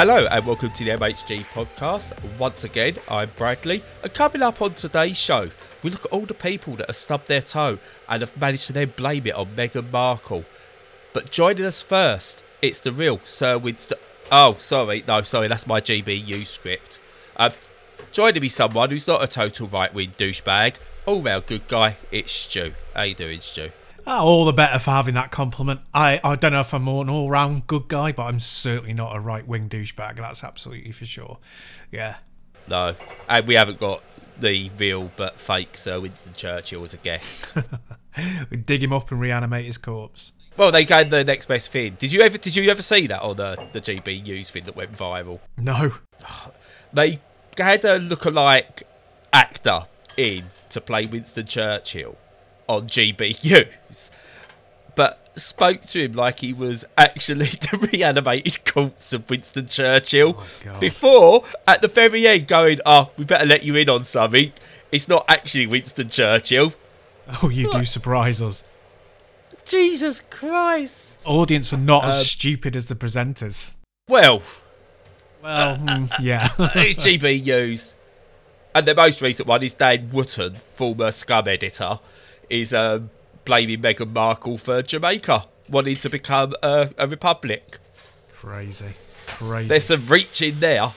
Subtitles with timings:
[0.00, 2.12] Hello and welcome to the MHG podcast.
[2.38, 5.50] Once again, I'm Bradley, and coming up on today's show,
[5.82, 8.72] we look at all the people that have stubbed their toe and have managed to
[8.72, 10.44] then blame it on Meghan Markle.
[11.12, 13.98] But joining us first, it's the real Sir Winston.
[14.30, 17.00] Oh, sorry, no, sorry, that's my GBU script.
[17.36, 17.50] Um,
[18.12, 21.96] joining me, someone who's not a total right-wing douchebag, all-round good guy.
[22.12, 22.74] It's Stu.
[22.94, 23.72] How you doing, Stu?
[24.10, 25.80] Oh, all the better for having that compliment.
[25.92, 28.94] I, I don't know if I'm more an all round good guy, but I'm certainly
[28.94, 30.16] not a right wing douchebag.
[30.16, 31.36] That's absolutely for sure.
[31.90, 32.16] Yeah.
[32.66, 32.94] No,
[33.28, 34.02] and we haven't got
[34.40, 37.54] the real but fake Sir Winston Churchill as a guest.
[38.50, 40.32] we dig him up and reanimate his corpse.
[40.56, 41.96] Well, they gave the next best thing.
[41.98, 42.38] Did you ever?
[42.38, 45.40] Did you ever see that on the the GB News thing that went viral?
[45.58, 45.92] No.
[46.94, 47.20] They
[47.58, 48.84] had a lookalike
[49.30, 49.84] actor
[50.16, 52.16] in to play Winston Churchill
[52.68, 54.10] on GB News,
[54.94, 60.42] but spoke to him like he was actually the reanimated corpse of Winston Churchill.
[60.66, 64.52] Oh, before, at the very end, going, "Oh, we better let you in on something.
[64.92, 66.72] It's not actually Winston Churchill."
[67.42, 68.64] Oh, you do surprise us.
[69.66, 71.22] Jesus Christ!
[71.26, 73.76] Audience are not Um, as stupid as the presenters.
[74.08, 74.40] Well,
[75.42, 76.48] Well, mm, yeah.
[76.74, 77.94] it's GB News.
[78.74, 82.00] And the most recent one is Dan Wootton, former Scum editor,
[82.50, 83.10] is um,
[83.44, 87.78] blaming Meghan Markle for Jamaica wanting to become a, a republic.
[88.34, 88.94] Crazy.
[89.26, 89.68] Crazy.
[89.68, 90.92] There's some reach in there.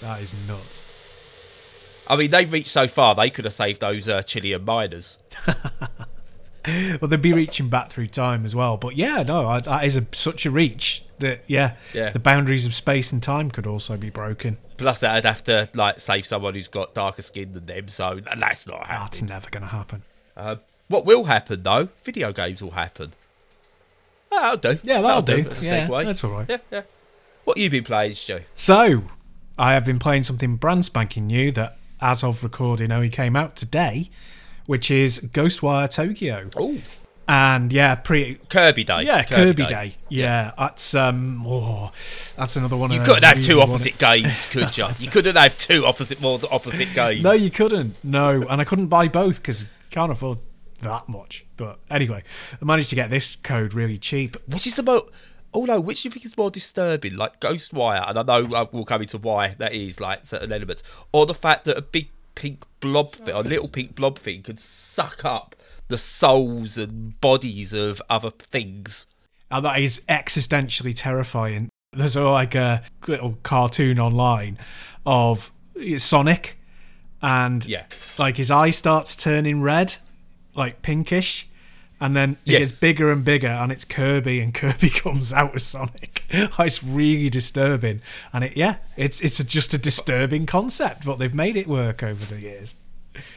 [0.00, 0.84] That is nuts.
[2.08, 5.18] I mean, they've reached so far, they could have saved those uh, Chilean miners.
[7.00, 8.76] Well, they'd be reaching back through time as well.
[8.76, 12.10] But yeah, no, I- that is a, such a reach that, yeah, Yeah.
[12.10, 14.58] the boundaries of space and time could also be broken.
[14.76, 18.66] Plus, that'd have to like save someone who's got darker skin than them, so that's
[18.66, 18.98] not happening.
[19.04, 20.02] That's never going to happen.
[20.36, 20.58] Um,
[20.88, 23.12] what will happen, though, video games will happen.
[24.32, 24.80] Oh, That'll do.
[24.82, 25.48] Yeah, that'll do.
[25.50, 26.46] as a Yeah, that's all right.
[26.48, 26.82] Yeah, yeah.
[27.44, 28.40] What you been playing, Joe?
[28.54, 29.04] So,
[29.56, 33.56] I have been playing something brand spanking new that, as of recording, only came out
[33.56, 34.10] today,
[34.66, 36.50] which is Ghostwire Tokyo.
[36.56, 36.78] Oh,
[37.28, 38.34] And yeah, pretty.
[38.48, 39.02] Kirby Day.
[39.02, 39.94] Yeah, Kirby, Day.
[40.08, 41.90] Yeah, that's um, oh,
[42.36, 42.90] that's another one.
[42.90, 44.86] You couldn't have two opposite games, could you?
[44.98, 47.22] You couldn't have two opposite more opposite games.
[47.22, 47.96] No, you couldn't.
[48.04, 50.38] No, and I couldn't buy both because can't afford
[50.76, 51.46] that much.
[51.56, 52.22] But anyway,
[52.60, 54.36] I managed to get this code really cheap.
[54.46, 55.06] Which is the most?
[55.54, 57.16] Oh no, which do you think is more disturbing?
[57.16, 60.82] Like Ghostwire, and I know uh, we'll come into why that is, like certain elements,
[61.12, 64.60] or the fact that a big pink blob thing, a little pink blob thing, could
[64.60, 65.56] suck up
[65.88, 69.06] the souls and bodies of other things.
[69.50, 71.70] And that is existentially terrifying.
[71.92, 74.58] There's a, like a little cartoon online
[75.06, 75.50] of
[75.96, 76.58] Sonic,
[77.22, 77.84] and Yeah.
[78.18, 79.96] like his eye starts turning red,
[80.56, 81.46] like pinkish,
[82.00, 82.60] and then it Yes.
[82.60, 86.24] gets bigger and bigger, and it's Kirby, and Kirby comes out as Sonic.
[86.30, 88.00] it's really disturbing,
[88.32, 92.24] and it yeah, it's it's just a disturbing concept, but they've made it work over
[92.24, 92.74] the years.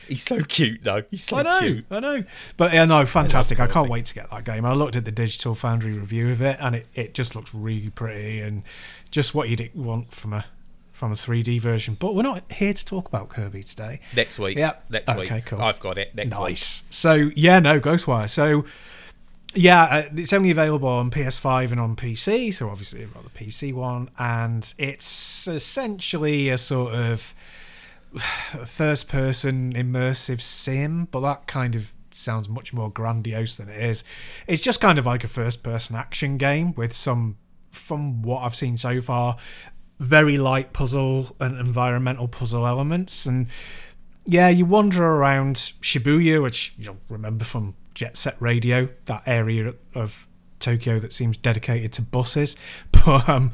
[0.09, 1.03] He's so cute, though.
[1.09, 1.85] He's so I know, cute.
[1.89, 2.23] I know.
[2.57, 3.61] But yeah, no, fantastic.
[3.61, 4.65] I, can't wait to get that game.
[4.65, 7.89] I looked at the Digital Foundry review of it, and it, it just looks really
[7.89, 8.63] pretty and
[9.09, 10.43] just what you'd want from a
[10.99, 11.95] from a 3D version.
[11.97, 14.01] But we're not here to talk about Kirby today.
[14.15, 14.57] Next week.
[14.57, 14.73] Yeah.
[14.89, 15.45] Next Okay, week.
[15.45, 15.61] cool.
[15.61, 16.13] I've got it.
[16.13, 16.39] Next week.
[16.39, 16.83] Nice.
[16.89, 18.29] So yeah, no Ghostwire.
[18.29, 18.65] So
[19.55, 22.53] yeah, uh, it's only available on PS5 and on PC.
[22.53, 27.33] So obviously I've got the PC one, and it's essentially a sort of
[28.65, 34.03] first-person immersive sim, but that kind of sounds much more grandiose than it is.
[34.47, 37.37] It's just kind of like a first-person action game with some,
[37.71, 39.37] from what I've seen so far,
[39.99, 43.47] very light puzzle and environmental puzzle elements and
[44.25, 50.27] yeah, you wander around Shibuya, which you'll remember from Jet Set Radio, that area of
[50.59, 52.55] Tokyo that seems dedicated to buses.
[52.91, 53.51] But um,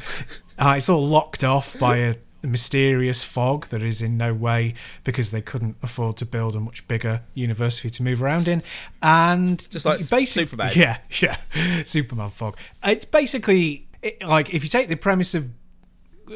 [0.59, 5.31] uh, it's all locked off by a mysterious fog that is in no way because
[5.31, 8.61] they couldn't afford to build a much bigger university to move around in.
[9.01, 10.71] And Just like basic- Superman.
[10.75, 11.37] Yeah, yeah.
[11.85, 12.57] Superman fog.
[12.83, 15.49] It's basically it, like if you take the premise of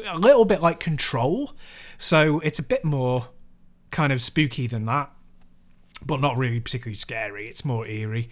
[0.06, 1.52] a little bit like Control,
[1.98, 3.28] so it's a bit more
[3.90, 5.10] kind of spooky than that,
[6.04, 7.46] but not really particularly scary.
[7.46, 8.30] It's more eerie,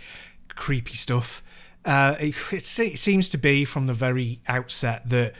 [0.49, 1.43] creepy stuff.
[1.84, 5.34] Uh, it, it se- seems to be from the very outset that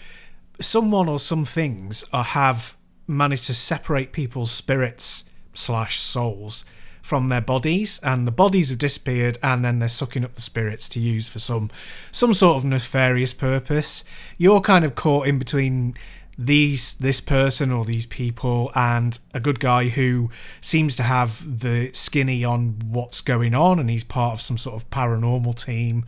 [0.61, 2.76] someone or some things are, have
[3.06, 5.25] managed to separate people's spirits
[5.55, 6.65] slash souls
[7.08, 10.90] from their bodies and the bodies have disappeared and then they're sucking up the spirits
[10.90, 11.70] to use for some
[12.12, 14.05] some sort of nefarious purpose.
[14.37, 15.94] You're kind of caught in between
[16.37, 20.28] these this person or these people and a good guy who
[20.60, 24.76] seems to have the skinny on what's going on and he's part of some sort
[24.76, 26.05] of paranormal team.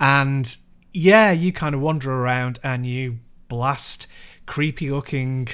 [0.00, 0.56] And
[0.92, 4.08] yeah you kind of wander around and you blast
[4.46, 5.46] creepy looking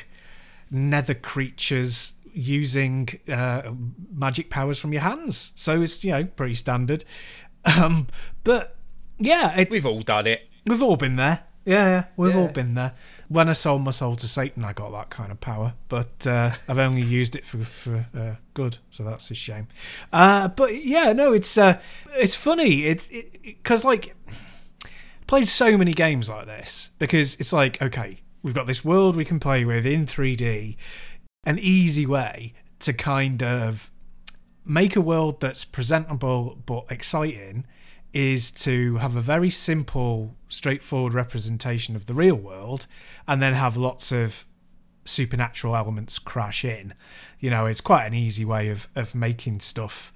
[0.70, 3.72] nether creatures using uh,
[4.12, 5.52] magic powers from your hands.
[5.56, 7.04] So it's you know pretty standard.
[7.64, 8.06] Um,
[8.44, 8.76] but
[9.18, 10.48] yeah, it, We've all done it.
[10.66, 11.44] we've all been there.
[11.64, 12.92] Yeah, yeah we've all been there.
[13.28, 16.52] When I sold my soul to Satan, I got that kind of power, but uh,
[16.68, 19.66] I've only used it for for uh, good, so that's a shame.
[20.12, 21.80] Uh, but yeah, no, it's uh,
[22.14, 22.84] it's funny.
[22.84, 23.10] It's
[23.42, 24.14] because like
[25.26, 29.24] played so many games like this because it's like okay, we've got this world we
[29.24, 30.76] can play with in 3D,
[31.46, 33.90] an easy way to kind of
[34.64, 37.64] make a world that's presentable but exciting
[38.12, 42.86] is to have a very simple, straightforward representation of the real world
[43.28, 44.44] and then have lots of
[45.04, 46.94] supernatural elements crash in.
[47.38, 50.12] You know, it's quite an easy way of, of making stuff,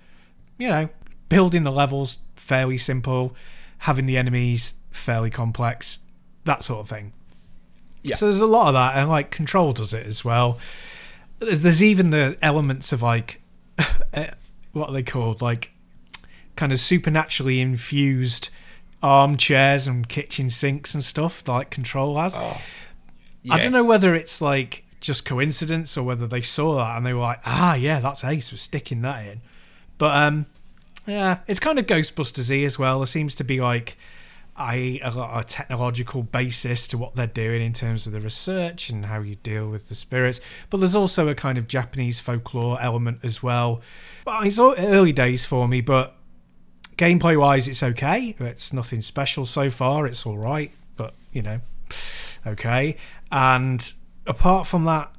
[0.59, 0.89] you know,
[1.29, 3.37] building the levels fairly simple,
[3.79, 6.01] having the enemies fairly complex,
[6.45, 7.13] that sort of thing.
[8.03, 8.17] Yeah.
[8.17, 10.59] So there's a lot of that, and like Control does it as well.
[11.41, 13.43] There's, there's even the elements of like
[14.13, 14.31] eh,
[14.73, 15.73] what are they called, like
[16.57, 18.51] kind of supernaturally infused
[19.03, 22.37] armchairs and kitchen sinks and stuff like Control has.
[23.51, 27.15] I don't know whether it's like just coincidence or whether they saw that and they
[27.15, 29.41] were like, ah, yeah, that's Ace, we're sticking that in.
[29.97, 30.47] But um,
[31.07, 32.99] yeah, it's kind of Ghostbusters-y as well.
[33.01, 33.97] There seems to be like
[34.61, 39.37] a, technological basis to what they're doing in terms of the research and how you
[39.37, 40.41] deal with the spirits.
[40.69, 43.81] But there's also a kind of Japanese folklore element as well.
[44.25, 46.15] But it's all early days for me, but
[46.97, 48.37] gameplay wise, it's okay.
[48.39, 50.07] It's nothing special so far.
[50.07, 51.61] It's all right, but you know,
[52.47, 52.97] okay.
[53.33, 53.93] And
[54.27, 55.13] apart from that,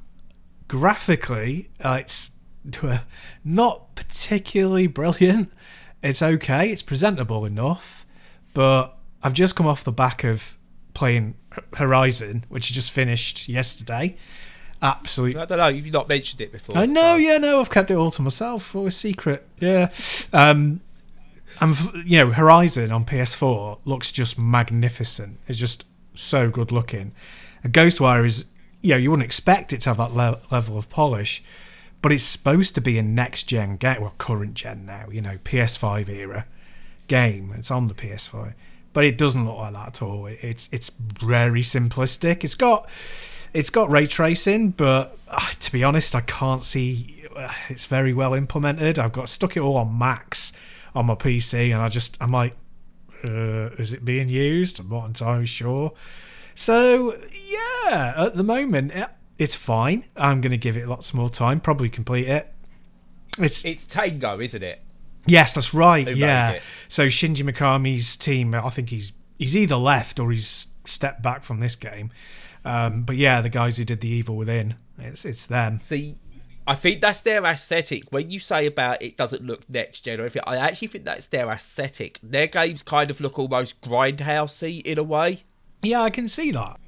[0.68, 2.32] graphically, uh, it's
[3.44, 5.52] not particularly brilliant.
[6.04, 6.72] It's okay.
[6.72, 8.06] It's presentable enough,
[8.54, 10.58] but I've just come off the back of
[10.94, 11.36] playing
[11.78, 14.16] Horizon, which I just finished yesterday.
[14.82, 15.40] Absolutely.
[15.42, 15.68] I don't know.
[15.68, 16.76] You've not mentioned it before.
[16.78, 19.48] I know, so- yeah, no, I've kept it all to myself for a secret.
[19.60, 19.90] Yeah.
[20.34, 20.82] Um,
[21.60, 21.76] and,
[22.06, 25.38] you know, Horizon on PS4 looks just magnificent.
[25.48, 25.86] It's just
[26.16, 27.12] so good looking.
[27.64, 28.46] And Ghostwire is,
[28.82, 31.44] you know, you wouldn't expect it to have that le- level of polish,
[32.02, 35.38] but it's supposed to be a next gen game, well, current gen now, you know,
[35.44, 36.48] PS5 era
[37.08, 37.54] game.
[37.56, 38.56] It's on the PS5,
[38.94, 40.28] but it doesn't look like that at all.
[40.28, 42.44] It's it's very simplistic.
[42.44, 42.90] It's got
[43.54, 48.14] it's got ray tracing, but uh, to be honest, I can't see uh, it's very
[48.14, 49.00] well implemented.
[49.00, 50.54] I've got stuck it all on max
[50.94, 52.56] on my PC, and I just I'm like,
[53.24, 54.80] uh, is it being used?
[54.80, 55.94] I'm not entirely sure.
[56.56, 60.06] So yeah, at the moment it, it's fine.
[60.16, 61.60] I'm to give it lots more time.
[61.62, 62.54] Probably complete it.
[63.38, 64.82] It's It's Tango, isn't it?
[65.26, 66.08] Yes, that's right.
[66.08, 66.60] Who yeah.
[66.88, 71.60] So Shinji Mikami's team, I think he's he's either left or he's stepped back from
[71.60, 72.12] this game.
[72.64, 75.80] Um, but yeah, the guys who did the Evil Within, it's it's them.
[75.84, 76.16] See,
[76.68, 78.04] I think that's their aesthetic.
[78.12, 81.28] When you say about it doesn't look next gen or anything, I actually think that's
[81.28, 82.20] their aesthetic.
[82.22, 85.44] Their games kind of look almost grindhousey in a way.
[85.82, 86.80] Yeah, I can see that.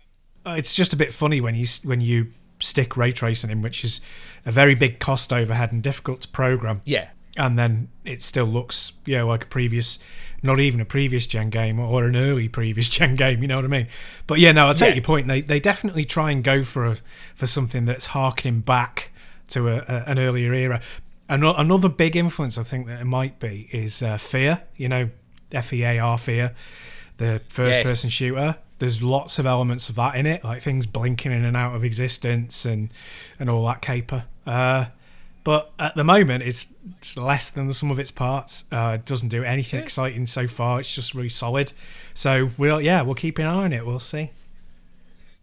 [0.45, 3.83] Uh, It's just a bit funny when you when you stick ray tracing in, which
[3.83, 3.99] is
[4.45, 6.81] a very big cost overhead and difficult to program.
[6.85, 7.09] Yeah.
[7.37, 9.99] And then it still looks you know like a previous
[10.43, 13.65] not even a previous gen game or an early previous gen game you know what
[13.65, 13.87] i mean?
[14.27, 14.95] But yeah no i take Yeah.
[14.95, 15.27] your point.
[15.27, 16.95] They they definitely try and go for a,
[17.35, 19.11] for something that's harkening back
[19.49, 20.81] to a, a, an earlier era.
[21.29, 25.09] Ano- another big influence i think that it might be is uh, fear you know
[25.53, 26.53] f-e-a-r fear
[27.17, 27.83] the first Yes.
[27.85, 28.57] person shooter.
[28.79, 31.83] There's lots of elements of that in it like things blinking in and out of
[31.83, 32.89] existence and
[33.39, 34.25] and all that caper.
[34.45, 34.85] Uh
[35.43, 38.65] but at the moment, it's, it's less than the sum of its parts.
[38.71, 40.79] Uh, it doesn't do anything exciting so far.
[40.79, 41.73] It's just really solid.
[42.13, 43.85] So we'll yeah, we'll keep an eye on it.
[43.85, 44.31] We'll see.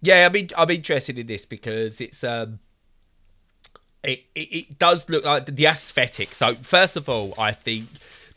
[0.00, 2.60] Yeah, I mean, I'm interested in this because it's um,
[4.02, 6.32] it, it it does look like the aesthetic.
[6.32, 7.88] So first of all, I think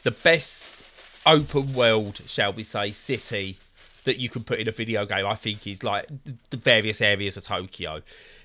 [0.04, 0.86] the best
[1.26, 3.58] open world, shall we say, city
[4.06, 6.08] that you can put in a video game, I think, is like
[6.50, 8.02] the various areas of Tokyo,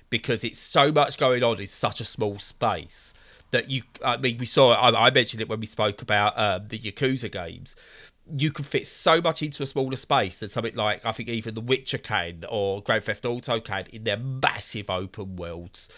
[0.09, 3.13] because it's so much going on in such a small space
[3.51, 3.83] that you.
[4.03, 4.73] I mean, we saw.
[4.73, 7.75] I, I mentioned it when we spoke about um, the Yakuza games
[8.35, 11.55] you can fit so much into a smaller space than something like I think even
[11.55, 15.89] The Witcher can or Grand Theft Auto can in their massive open worlds.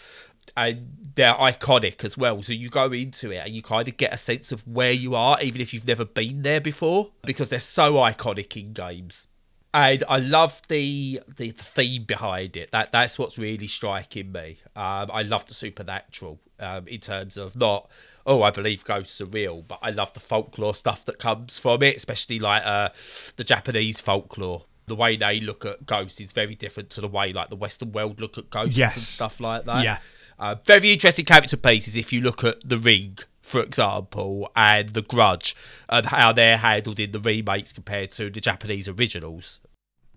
[0.56, 2.42] And they're iconic as well.
[2.42, 5.14] So you go into it and you kind of get a sense of where you
[5.14, 9.28] are, even if you've never been there before, because they're so iconic in games.
[9.74, 12.70] And I love the the theme behind it.
[12.72, 14.58] That that's what's really striking me.
[14.76, 17.88] Um, I love the supernatural um, in terms of not
[18.26, 21.82] oh I believe ghosts are real, but I love the folklore stuff that comes from
[21.82, 22.90] it, especially like uh,
[23.36, 24.66] the Japanese folklore.
[24.86, 27.92] the way they look at ghosts is very different to the way like the Western
[27.92, 28.94] world look at ghosts Yes.
[28.96, 29.84] and stuff like that.
[29.84, 29.98] Yeah.
[30.38, 33.16] Uh, very interesting character pieces if you look at the Ring,
[33.52, 35.54] for example, and the Grudge,
[35.86, 39.60] and how they're handled in the remakes compared to the Japanese originals.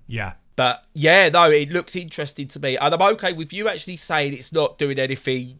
[0.08, 0.36] Yeah.
[0.56, 4.34] But yeah, no, it looks interesting to me, and I'm okay with you actually saying
[4.34, 5.60] it's not doing anything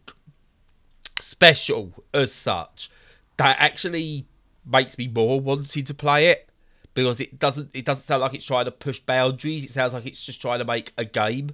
[1.20, 2.90] special as such.
[3.36, 4.26] That actually
[4.64, 6.50] makes me more wanting to play it
[6.94, 7.68] because it doesn't.
[7.74, 9.64] It doesn't sound like it's trying to push boundaries.
[9.64, 11.50] It sounds like it's just trying to make a game,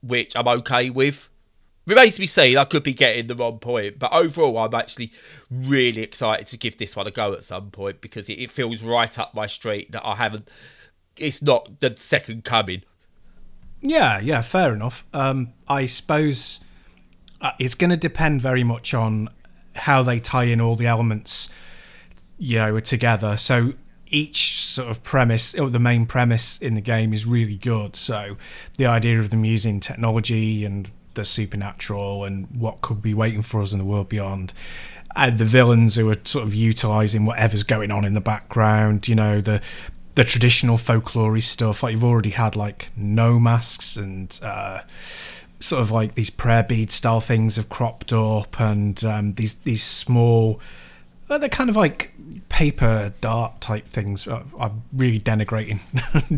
[0.00, 1.28] which I'm okay with.
[1.90, 2.56] Remains to be seen.
[2.56, 5.10] I could be getting the wrong point, but overall, I'm actually
[5.50, 8.80] really excited to give this one a go at some point because it, it feels
[8.80, 10.48] right up my street that I haven't.
[11.18, 12.84] It's not the second coming.
[13.82, 15.04] Yeah, yeah, fair enough.
[15.12, 16.60] Um, I suppose
[17.40, 19.28] uh, it's going to depend very much on
[19.74, 21.52] how they tie in all the elements,
[22.38, 23.36] you know, together.
[23.36, 23.72] So
[24.06, 27.96] each sort of premise, or the main premise in the game, is really good.
[27.96, 28.36] So
[28.78, 33.62] the idea of them using technology and the supernatural and what could be waiting for
[33.62, 34.52] us in the world beyond.
[35.16, 39.14] And the villains who are sort of utilizing whatever's going on in the background, you
[39.14, 39.60] know, the
[40.14, 41.82] the traditional folklore stuff.
[41.82, 44.82] Like you've already had like Noh masks and uh,
[45.60, 49.82] sort of like these prayer bead style things have cropped up, and um, these these
[49.82, 50.60] small,
[51.28, 52.14] they're kind of like
[52.50, 54.26] paper dart type things.
[54.28, 55.80] Uh, I'm really denigrating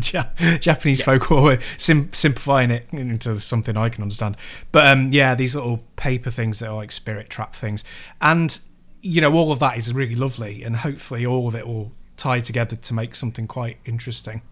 [0.13, 4.37] Ja- Japanese folklore, sim- simplifying it into something I can understand.
[4.71, 7.83] But um, yeah, these little paper things that are like spirit trap things,
[8.21, 8.57] and
[9.01, 12.39] you know all of that is really lovely, and hopefully all of it will tie
[12.39, 14.43] together to make something quite interesting.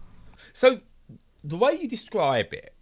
[0.52, 0.80] So,
[1.42, 2.74] the way you describe it,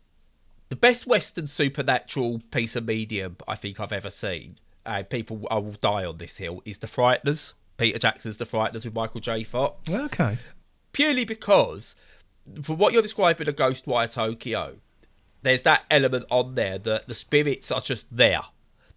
[0.70, 5.58] the best Western supernatural piece of medium I think I've ever seen, and people I
[5.58, 7.52] will die on this hill, is The Frighteners.
[7.80, 9.42] Peter Jackson's The Frighteners with Michael J.
[9.42, 9.92] Fox.
[9.92, 10.37] Okay.
[10.92, 11.96] Purely because,
[12.62, 14.76] for what you're describing a ghost Ghostwire Tokyo,
[15.42, 18.42] there's that element on there that the spirits are just there.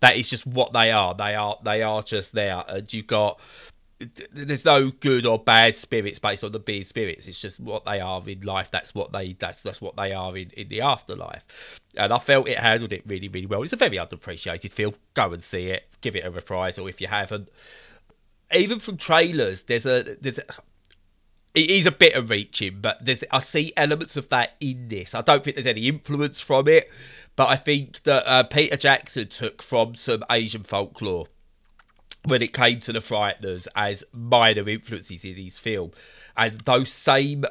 [0.01, 1.13] That is just what they are.
[1.13, 3.39] They are they are just there, and you got
[4.33, 7.25] there's no good or bad spirits based on the beer spirits.
[7.29, 8.69] It's just what they are in life.
[8.69, 11.79] That's what they that's that's what they are in, in the afterlife.
[11.95, 13.63] And I felt it handled it really really well.
[13.63, 14.95] It's a very underappreciated film.
[15.13, 15.87] Go and see it.
[16.01, 17.47] Give it a reprisal if you haven't.
[18.55, 20.45] Even from trailers, there's a there's a,
[21.53, 25.13] it is a bit of reaching, but there's I see elements of that in this.
[25.13, 26.89] I don't think there's any influence from it,
[27.36, 31.27] but I think that uh, Peter Jackson took from some Asian folklore
[32.25, 35.91] when it came to the Frighteners as minor influences in his film,
[36.36, 37.45] and those same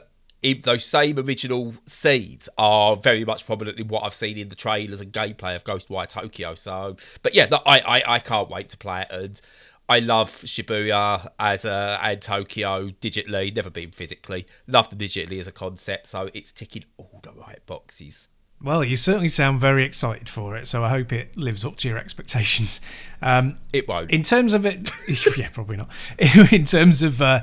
[0.62, 5.00] those same original seeds are very much prominent in what I've seen in the trailers
[5.00, 6.56] and gameplay of Ghostwire Tokyo.
[6.56, 9.40] So, but yeah, I, I I can't wait to play it, and
[9.88, 14.46] I love Shibuya as a and Tokyo digitally, never been physically.
[14.66, 18.28] Love them digitally as a concept, so it's ticking all the right boxes.
[18.62, 21.88] Well, you certainly sound very excited for it, so I hope it lives up to
[21.88, 22.80] your expectations.
[23.20, 24.10] Um, It won't.
[24.12, 24.90] in terms of it,
[25.36, 25.90] yeah, probably not.
[26.52, 27.42] in terms of uh,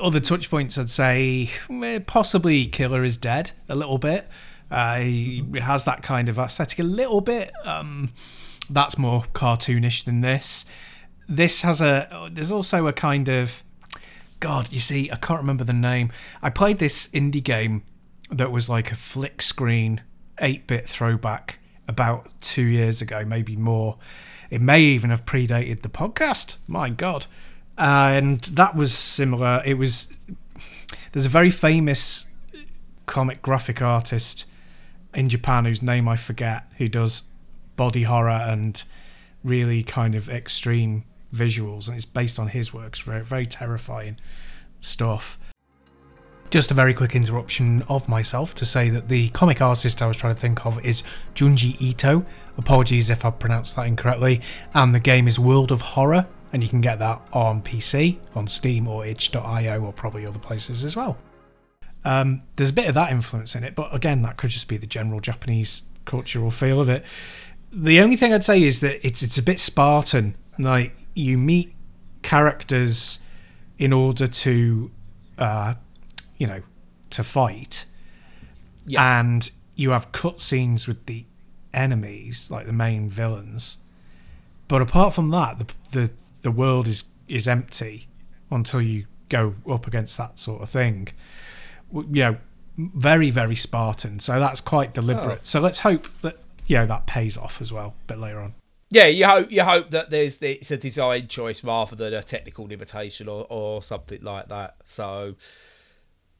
[0.00, 4.28] other touch points, I'd say eh, possibly Killer is dead a little bit.
[4.70, 7.50] Uh, he has that kind of aesthetic a little bit.
[7.64, 8.10] Um,
[8.68, 10.64] that's more cartoonish than this.
[11.30, 12.28] This has a.
[12.32, 13.62] There's also a kind of.
[14.40, 16.10] God, you see, I can't remember the name.
[16.42, 17.82] I played this indie game
[18.30, 20.00] that was like a flick screen
[20.38, 23.98] 8 bit throwback about two years ago, maybe more.
[24.48, 26.56] It may even have predated the podcast.
[26.66, 27.26] My God.
[27.80, 29.62] and that was similar.
[29.64, 30.12] It was.
[31.12, 32.26] There's a very famous
[33.06, 34.44] comic graphic artist
[35.14, 37.24] in Japan whose name I forget who does
[37.74, 38.82] body horror and
[39.42, 43.00] really kind of extreme visuals, and it's based on his works.
[43.00, 44.18] Very, very terrifying
[44.80, 45.38] stuff.
[46.50, 50.16] Just a very quick interruption of myself to say that the comic artist I was
[50.16, 51.02] trying to think of is
[51.34, 52.26] Junji Ito.
[52.58, 54.40] Apologies if I pronounced that incorrectly.
[54.74, 58.48] And the game is World of Horror, and you can get that on PC, on
[58.48, 61.18] Steam or itch.io, or probably other places as well.
[62.04, 64.76] Um, there's a bit of that influence in it, but again, that could just be
[64.76, 67.04] the general Japanese cultural feel of it.
[67.72, 70.34] The only thing I'd say is that it's it's a bit Spartan.
[70.58, 71.74] Like you meet
[72.22, 73.20] characters
[73.78, 74.90] in order to,
[75.38, 75.74] uh,
[76.36, 76.62] you know,
[77.10, 77.86] to fight,
[78.86, 79.20] Yeah.
[79.20, 81.24] and you have cutscenes with the
[81.72, 83.78] enemies, like the main villains.
[84.68, 86.12] But apart from that, the the
[86.42, 88.06] the world is is empty
[88.50, 91.08] until you go up against that sort of thing.
[91.92, 92.36] You know,
[92.76, 94.20] very very Spartan.
[94.20, 95.46] So that's quite deliberate.
[95.46, 98.54] So let's hope that you know that pays off as well a bit later on.
[98.92, 102.22] Yeah, you hope you hope that there's the, it's a design choice rather than a
[102.22, 104.76] technical limitation or, or something like that.
[104.86, 105.36] So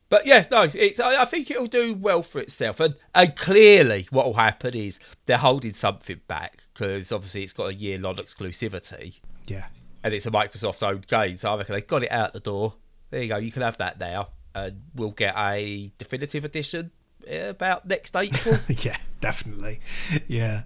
[0.09, 0.99] But yeah, no, it's.
[0.99, 4.99] I, I think it'll do well for itself, and and clearly, what will happen is
[5.27, 9.67] they're holding something back because obviously it's got a year long exclusivity, Yeah.
[10.03, 11.37] and it's a Microsoft owned game.
[11.37, 12.75] So I reckon they got it out the door.
[13.11, 13.37] There you go.
[13.37, 16.91] You can have that now, and we'll get a definitive edition
[17.29, 18.57] eh, about next April.
[18.69, 19.79] yeah, definitely.
[20.27, 20.63] Yeah,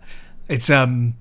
[0.48, 1.16] it's um,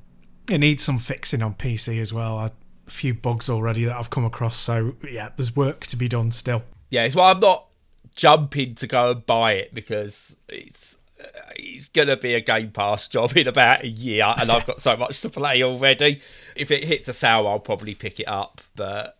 [0.49, 2.37] it needs some fixing on PC as well.
[2.37, 2.51] I,
[2.85, 4.57] a few bugs already that I've come across.
[4.57, 6.63] So yeah, there's work to be done still.
[6.89, 7.67] yeah, it's why I'm not
[8.15, 13.07] jumping to go and buy it because it's uh, it's gonna be a Game Pass
[13.07, 16.21] job in about a year, and I've got so much to play already.
[16.55, 18.61] If it hits a sale, I'll probably pick it up.
[18.75, 19.17] But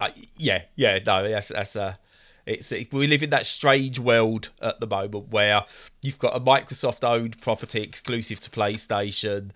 [0.00, 1.96] uh, yeah, yeah, no, that's that's a.
[2.44, 5.64] It's it, we live in that strange world at the moment where
[6.00, 9.50] you've got a Microsoft-owned property exclusive to PlayStation,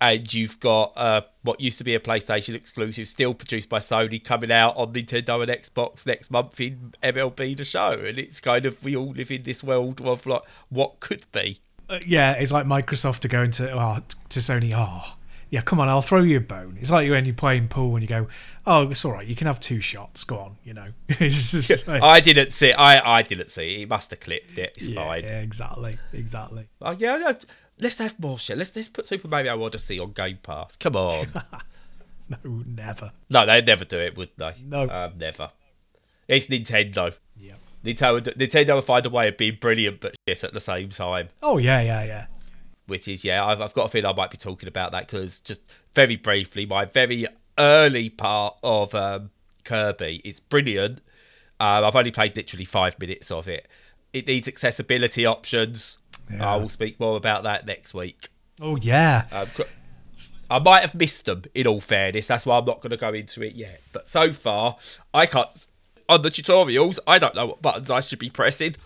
[0.00, 4.22] and you've got uh, what used to be a PlayStation exclusive, still produced by Sony,
[4.22, 8.66] coming out on Nintendo and Xbox next month in MLB The Show, and it's kind
[8.66, 11.60] of we all live in this world of like what could be.
[11.88, 13.98] Uh, yeah, it's like Microsoft are going to oh,
[14.28, 14.72] to Sony.
[14.74, 15.16] Oh,
[15.48, 16.76] yeah, come on, I'll throw you a bone.
[16.80, 18.26] It's like when you're playing pool and you go,
[18.66, 20.24] oh, it's all right, you can have two shots.
[20.24, 20.88] Go on, you know.
[21.20, 22.72] like, I didn't see.
[22.72, 23.78] I I didn't see.
[23.78, 24.72] He must have clipped it.
[24.76, 25.22] It's yeah, fine.
[25.22, 26.68] yeah, exactly, exactly.
[26.82, 27.32] Oh yeah, yeah,
[27.78, 28.58] let's have more shit.
[28.58, 30.76] Let's let's put Super Mario Odyssey on Game Pass.
[30.76, 31.28] Come on.
[32.28, 33.12] No, never.
[33.30, 34.54] no, they'd never do it, would they?
[34.64, 34.88] No.
[34.88, 35.50] um, never.
[36.26, 37.14] It's Nintendo.
[37.38, 37.52] Yeah.
[37.84, 41.28] Nintendo, Nintendo will find a way of being brilliant but shit at the same time.
[41.40, 42.26] Oh yeah, yeah, yeah.
[42.86, 45.38] Which is, yeah, I've, I've got a feeling I might be talking about that because
[45.38, 45.60] just
[45.94, 47.26] very briefly, my very
[47.58, 49.30] early part of um,
[49.62, 50.98] Kirby is brilliant.
[51.60, 53.68] Um, I've only played literally five minutes of it.
[54.12, 55.98] It needs accessibility options.
[56.30, 56.54] Yeah.
[56.54, 58.28] I will speak more about that next week.
[58.60, 59.24] Oh yeah.
[59.32, 59.46] Um,
[60.48, 62.26] I might have missed them, in all fairness.
[62.26, 63.80] That's why I'm not going to go into it yet.
[63.92, 64.76] But so far,
[65.12, 65.48] I can't.
[66.08, 68.76] On the tutorials, I don't know what buttons I should be pressing.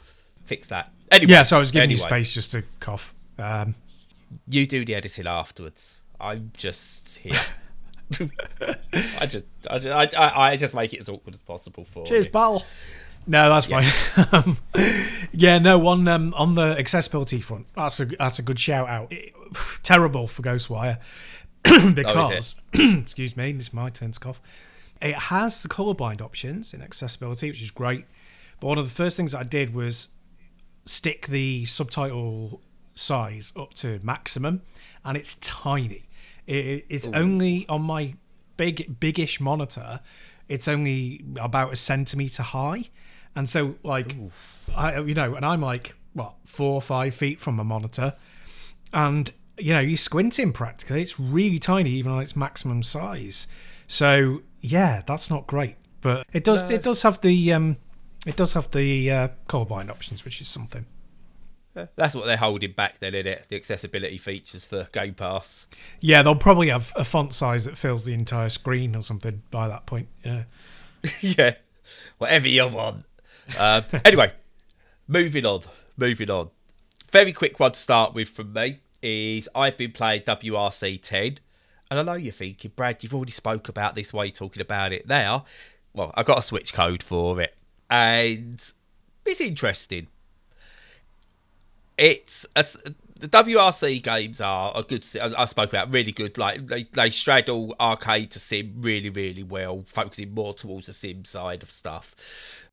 [0.44, 0.90] Fix that.
[1.10, 3.14] Anyway, Yeah, so I was giving you space just to cough.
[3.38, 3.74] Um,
[4.48, 6.00] You do the editing afterwards.
[6.18, 7.38] I'm just here.
[9.20, 12.04] I just, I just, I, I, I just make it as awkward as possible for
[12.04, 12.30] cheers, you.
[12.30, 12.64] Bal.
[13.26, 13.86] No, that's fine.
[14.32, 14.58] Um,
[15.32, 19.12] yeah, no, on um, on the accessibility front, that's a that's a good shout out.
[19.12, 19.32] It-
[19.82, 20.98] terrible for Ghostwire
[21.94, 24.40] because excuse me, it's my turn to cough.
[25.00, 28.04] It has the colorblind options in accessibility, which is great.
[28.60, 30.08] But one of the first things I did was
[30.84, 32.60] stick the subtitle
[32.94, 34.62] size up to maximum,
[35.04, 36.08] and it's tiny.
[36.46, 38.14] It, it's only on my
[38.56, 40.00] big, biggish monitor.
[40.48, 42.84] It's only about a centimeter high,
[43.34, 44.14] and so like,
[44.74, 48.14] I you know, and I'm like what four or five feet from a monitor,
[48.92, 51.02] and you know, you're squinting practically.
[51.02, 53.46] It's really tiny, even on its maximum size.
[53.86, 57.76] So yeah, that's not great, but it does it does have the um,
[58.26, 60.86] it does have the uh, colorblind options, which is something.
[61.96, 63.46] That's what they're holding back, then, isn't it?
[63.48, 65.66] The accessibility features for Game Pass.
[66.00, 69.68] Yeah, they'll probably have a font size that fills the entire screen or something by
[69.68, 70.08] that point.
[70.24, 70.44] Yeah.
[71.20, 71.54] yeah,
[72.18, 73.04] whatever you want.
[73.58, 74.32] Um, anyway,
[75.08, 75.62] moving on.
[75.96, 76.50] Moving on.
[77.10, 81.38] Very quick one to start with from me is I've been playing WRC 10,
[81.90, 84.12] and I know you're thinking, Brad, you've already spoke about this.
[84.12, 85.44] Why are you talking about it now?
[85.92, 87.54] Well, I got a switch code for it,
[87.88, 88.62] and
[89.26, 90.06] it's interesting.
[91.98, 92.64] It's a,
[93.20, 95.06] the WRC games are a good.
[95.20, 96.38] I spoke about really good.
[96.38, 101.24] Like they, they straddle arcade to sim really, really well, focusing more towards the sim
[101.24, 102.14] side of stuff.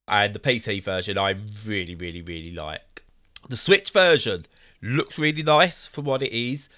[0.08, 3.04] And the PC version, I really, really, really like.
[3.50, 4.46] The Switch version
[4.82, 6.70] looks really nice for what it is.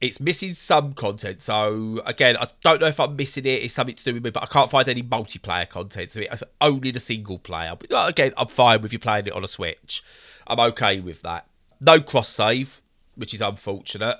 [0.00, 3.64] It's missing some content, so again, I don't know if I'm missing it.
[3.64, 6.12] It's something to do with me, but I can't find any multiplayer content.
[6.12, 7.74] So it's only the single player.
[7.76, 10.04] But again, I'm fine with you playing it on a Switch.
[10.46, 11.48] I'm okay with that.
[11.80, 12.80] No cross save,
[13.16, 14.18] which is unfortunate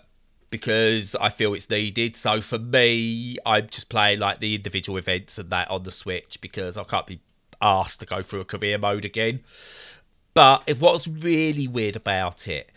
[0.51, 2.17] because I feel it's needed.
[2.17, 6.41] So for me, I'm just playing like the individual events and that on the Switch
[6.41, 7.21] because I can't be
[7.61, 9.41] asked to go through a career mode again.
[10.35, 12.71] But what's really weird about it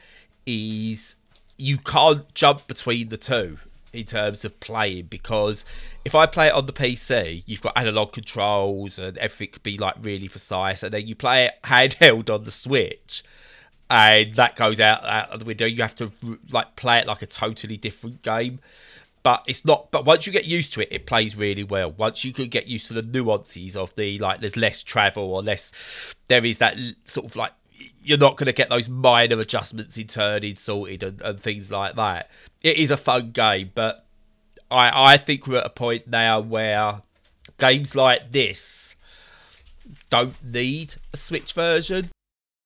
[0.46, 1.15] is
[1.58, 3.60] you can't jump between the two
[3.94, 5.65] in terms of playing because
[6.06, 9.78] if I play it on the PC, you've got analog controls and everything can be
[9.78, 13.24] like really precise, and then you play it handheld on the Switch,
[13.89, 15.65] and that goes out, out of the window.
[15.65, 16.12] You have to
[16.50, 18.60] like play it like a totally different game.
[19.23, 19.91] But it's not.
[19.91, 21.91] But once you get used to it, it plays really well.
[21.91, 25.43] Once you can get used to the nuances of the like, there's less travel or
[25.43, 26.15] less.
[26.27, 27.51] There is that sort of like
[28.03, 31.95] you're not going to get those minor adjustments in turning sorted and, and things like
[31.95, 32.29] that.
[32.62, 34.05] It is a fun game, but
[34.69, 37.01] I I think we're at a point now where
[37.60, 38.95] games like this
[40.10, 42.10] don't need a Switch version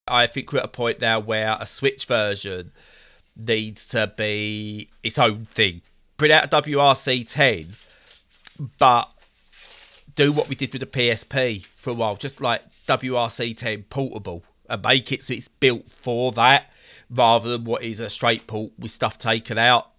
[0.07, 2.71] I think we're at a point now where a Switch version
[3.35, 5.81] needs to be its own thing.
[6.17, 7.67] Bring out a WRC 10,
[8.79, 9.13] but
[10.15, 14.43] do what we did with the PSP for a while, just like WRC 10 portable,
[14.69, 16.71] and make it so it's built for that
[17.09, 19.91] rather than what is a straight port with stuff taken out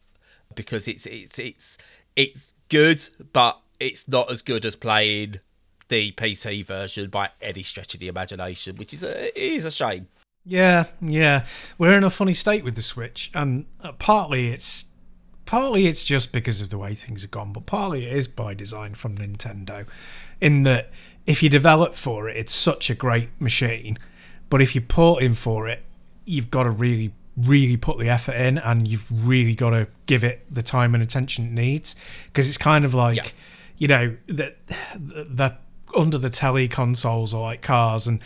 [0.55, 1.79] because it's it's it's
[2.17, 5.41] it's good, but it's not as good as playing
[5.89, 10.09] the PC version by any stretch of the imagination, which is a is a shame.
[10.45, 11.45] Yeah, yeah,
[11.77, 13.67] we're in a funny state with the Switch, and
[13.99, 14.91] partly it's
[15.47, 18.53] partly it's just because of the way things have gone, but partly it is by
[18.53, 19.87] design from Nintendo,
[20.41, 20.91] in that
[21.27, 23.99] if you develop for it, it's such a great machine,
[24.51, 25.83] but if you port in for it,
[26.25, 30.25] you've got to really really put the effort in and you've really got to give
[30.25, 31.95] it the time and attention it needs
[32.27, 33.29] because it's kind of like yeah.
[33.77, 34.57] you know that
[34.97, 35.61] that
[35.95, 38.23] under the telly consoles are like cars and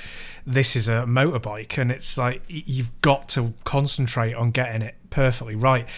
[0.47, 5.57] this is a motorbike and it's like you've got to concentrate on getting it perfectly
[5.57, 5.89] right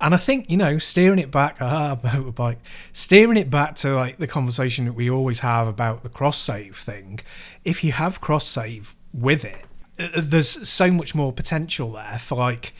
[0.00, 2.58] and I think, you know, steering it back, ah, motorbike,
[2.92, 6.76] steering it back to like the conversation that we always have about the cross save
[6.76, 7.20] thing,
[7.64, 9.66] if you have cross save with it,
[10.16, 12.72] there's so much more potential there for like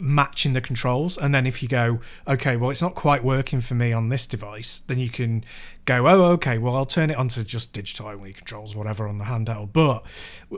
[0.00, 1.18] matching the controls.
[1.18, 4.26] And then if you go okay well it's not quite working for me on this
[4.26, 5.44] device then you can
[5.86, 9.24] go oh okay well i'll turn it onto just digital only controls whatever on the
[9.24, 9.72] handheld.
[9.72, 10.04] But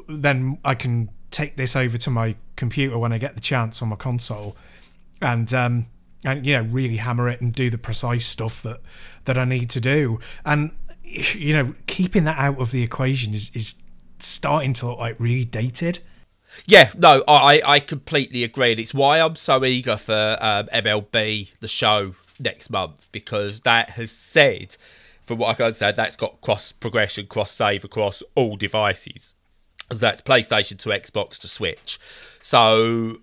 [0.08, 3.88] then i can take this over to my computer when i get the chance on
[3.88, 4.56] my console
[5.20, 5.86] and um
[6.24, 8.80] and you know really hammer it and do the precise stuff that
[9.24, 13.50] that i need to do and you know keeping that out of the equation is
[13.54, 13.80] is
[14.22, 16.00] starting to look like really dated.
[16.66, 18.72] Yeah, no, I, I completely agree.
[18.72, 23.90] And it's why I'm so eager for um, MLB, the show, next month, because that
[23.90, 24.76] has said,
[25.24, 29.34] from what I can understand, that's got cross progression, cross save across all devices.
[29.90, 31.98] So that's PlayStation to Xbox to Switch.
[32.42, 33.18] So,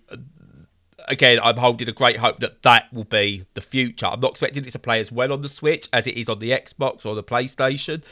[1.08, 4.08] again, I'm holding a great hope that that will be the future.
[4.08, 6.40] I'm not expecting it to play as well on the Switch as it is on
[6.40, 8.04] the Xbox or the PlayStation,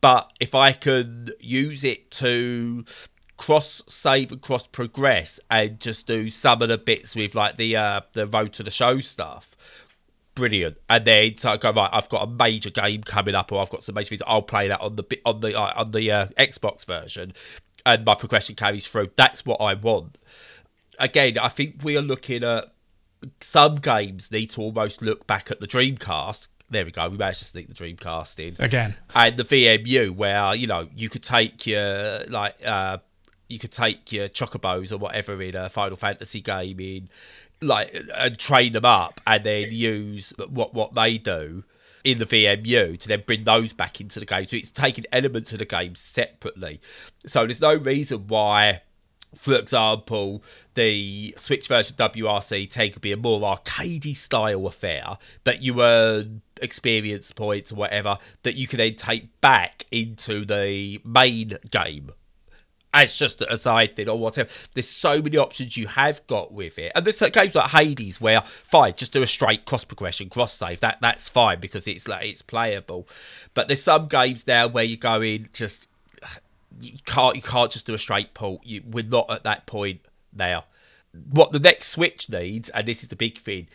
[0.00, 2.84] but if I can use it to
[3.36, 7.76] cross save and cross progress and just do some of the bits with like the
[7.76, 9.56] uh, the road to the show stuff,
[10.34, 10.76] brilliant.
[10.88, 13.70] And then so I go right, I've got a major game coming up, or I've
[13.70, 14.22] got some major things.
[14.26, 17.32] I'll play that on the on the uh, on the uh, Xbox version,
[17.86, 19.10] and my progression carries through.
[19.16, 20.18] That's what I want.
[20.98, 22.72] Again, I think we are looking at
[23.40, 27.08] some games need to almost look back at the Dreamcast there we go.
[27.08, 31.08] We managed to sneak the Dreamcast in again, and the VMU where you know you
[31.08, 32.98] could take your like uh,
[33.48, 37.08] you could take your chocobos or whatever in a Final Fantasy game in
[37.60, 41.64] like and train them up, and then use what what they do
[42.02, 44.46] in the VMU to then bring those back into the game.
[44.48, 46.80] So it's taking elements of the game separately.
[47.26, 48.82] So there's no reason why
[49.34, 50.42] for example,
[50.74, 56.42] the Switch version WRC 10 could be a more arcadey style affair, but you earn
[56.60, 62.12] experience points or whatever that you can then take back into the main game
[62.94, 64.50] as just a side thing or whatever.
[64.74, 66.92] There's so many options you have got with it.
[66.94, 70.80] And there's games like Hades where fine, just do a straight cross progression, cross save.
[70.80, 73.08] That that's fine because it's like it's playable.
[73.54, 75.88] But there's some games now where you go in just
[76.80, 78.60] you can't you can't just do a straight pull.
[78.64, 80.00] You, we're not at that point
[80.32, 80.64] now.
[81.30, 83.68] What the next Switch needs, and this is the big thing,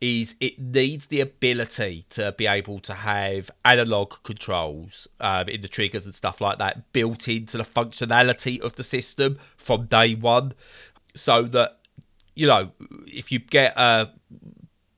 [0.00, 5.68] is it needs the ability to be able to have analog controls um, in the
[5.68, 10.52] triggers and stuff like that built into the functionality of the system from day one,
[11.14, 11.78] so that
[12.34, 12.70] you know
[13.06, 14.10] if you get a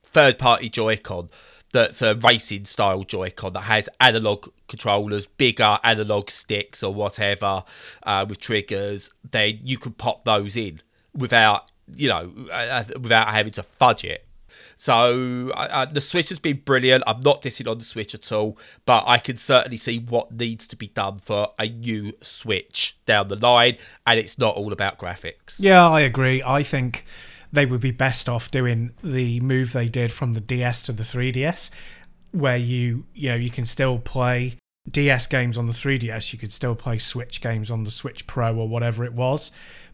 [0.02, 1.28] third party Joy-Con
[1.72, 7.64] that's a racing style Joy-Con that has analog controllers, bigger analog sticks or whatever
[8.02, 10.80] uh, with triggers, then you could pop those in
[11.14, 14.26] without you know uh, uh without having to fudge it.
[14.78, 17.02] So uh, the Switch has been brilliant.
[17.06, 20.68] I'm not dissing on the Switch at all, but I can certainly see what needs
[20.68, 24.98] to be done for a new Switch down the line, and it's not all about
[24.98, 25.56] graphics.
[25.58, 26.42] Yeah, I agree.
[26.44, 27.06] I think
[27.50, 31.04] they would be best off doing the move they did from the DS to the
[31.04, 31.70] 3DS,
[32.36, 34.56] where you you know you can still play
[34.90, 38.56] DS games on the 3DS, you could still play Switch games on the Switch Pro
[38.56, 39.50] or whatever it was,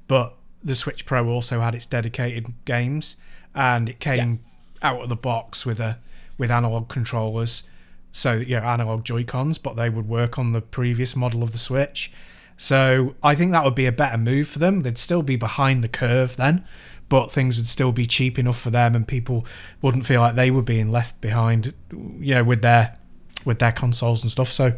[0.06, 3.16] but the Switch Pro also had its dedicated games,
[3.54, 4.40] and it came
[4.82, 4.90] yeah.
[4.90, 5.98] out of the box with a
[6.38, 7.64] with analog controllers.
[8.10, 11.58] So yeah, analog Joy Cons, but they would work on the previous model of the
[11.58, 12.12] Switch.
[12.58, 14.82] So I think that would be a better move for them.
[14.82, 16.64] They'd still be behind the curve then,
[17.12, 19.44] but things would still be cheap enough for them, and people
[19.82, 22.96] wouldn't feel like they were being left behind, you know, with their
[23.44, 24.48] with their consoles and stuff.
[24.48, 24.72] So,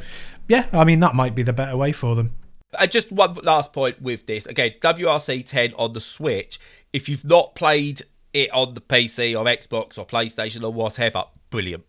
[0.49, 2.35] yeah, I mean that might be the better way for them.
[2.77, 6.59] And just one last point with this again, WRC 10 on the Switch.
[6.93, 11.85] If you've not played it on the PC or Xbox or PlayStation or whatever, brilliant.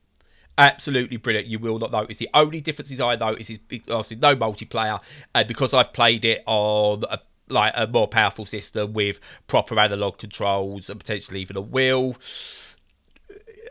[0.60, 1.48] Absolutely brilliant.
[1.48, 2.18] You will not notice.
[2.18, 5.02] The only differences I notice is obviously no multiplayer,
[5.48, 7.18] because I've played it on a
[7.50, 12.16] like a more powerful system with proper analog controls and potentially even a wheel.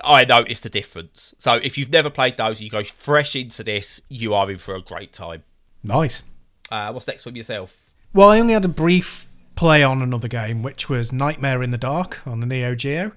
[0.03, 1.35] I noticed the difference.
[1.39, 4.75] So if you've never played those, you go fresh into this, you are in for
[4.75, 5.45] a great time.
[5.83, 6.23] Nice.
[6.71, 7.95] Uh, what's next from yourself?
[8.13, 11.79] Well, I only had a brief play on another game, which was Nightmare in the
[11.79, 13.13] Dark on the Neo Geo,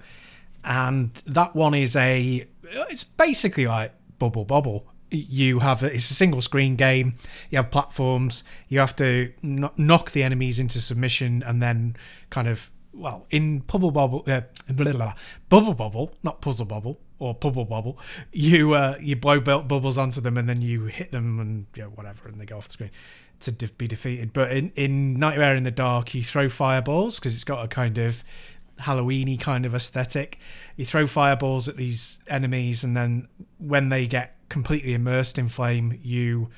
[0.64, 2.46] and that one is a.
[2.62, 4.86] It's basically like Bubble Bobble.
[5.10, 7.14] You have it's a single screen game.
[7.50, 8.44] You have platforms.
[8.68, 11.96] You have to kno- knock the enemies into submission, and then
[12.30, 15.14] kind of well in Bubble Bobble, uh, blah, blah, blah,
[15.48, 17.98] Bubble Bobble, not Puzzle bubble or Bubble Bobble.
[18.32, 21.84] You uh, you blow bu- bubbles onto them, and then you hit them, and you
[21.84, 22.90] know, whatever, and they go off the screen
[23.40, 24.32] to de- be defeated.
[24.32, 27.98] But in, in Nightmare in the Dark, you throw fireballs because it's got a kind
[27.98, 28.24] of
[28.80, 30.38] Halloweeny kind of aesthetic.
[30.76, 35.98] You throw fireballs at these enemies, and then when they get completely immersed in flame,
[36.02, 36.50] you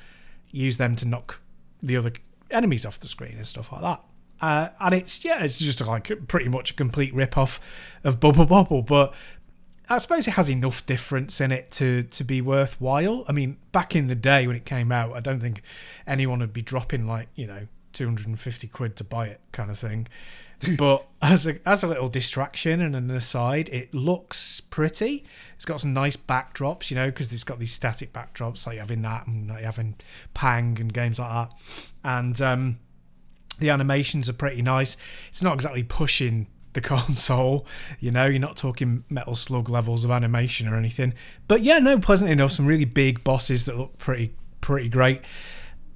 [0.51, 1.41] use them to knock
[1.81, 2.13] the other
[2.49, 4.03] enemies off the screen and stuff like that.
[4.41, 7.59] Uh, and it's yeah, it's just like pretty much a complete rip off
[8.03, 9.13] of Bubble Bobble, but
[9.87, 13.23] I suppose it has enough difference in it to to be worthwhile.
[13.27, 15.61] I mean, back in the day when it came out, I don't think
[16.07, 20.07] anyone would be dropping like you know 250 quid to buy it, kind of thing.
[20.77, 25.25] but as a as a little distraction and an aside, it looks pretty.
[25.55, 29.01] It's got some nice backdrops, you know, because it's got these static backdrops like having
[29.03, 29.95] that and like having
[30.33, 31.53] Pang and games like that,
[32.03, 32.79] and um,
[33.59, 34.97] the animations are pretty nice.
[35.29, 37.65] It's not exactly pushing the console.
[37.99, 41.13] You know, you're not talking Metal Slug levels of animation or anything.
[41.47, 42.51] But yeah, no, pleasant enough.
[42.51, 45.21] Some really big bosses that look pretty pretty great.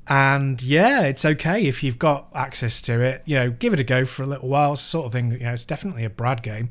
[0.08, 3.24] And yeah, it's okay if you've got access to it.
[3.26, 4.74] You know, give it a go for a little while.
[4.74, 5.32] It's sort of thing.
[5.32, 6.70] You know, it's definitely a Brad game.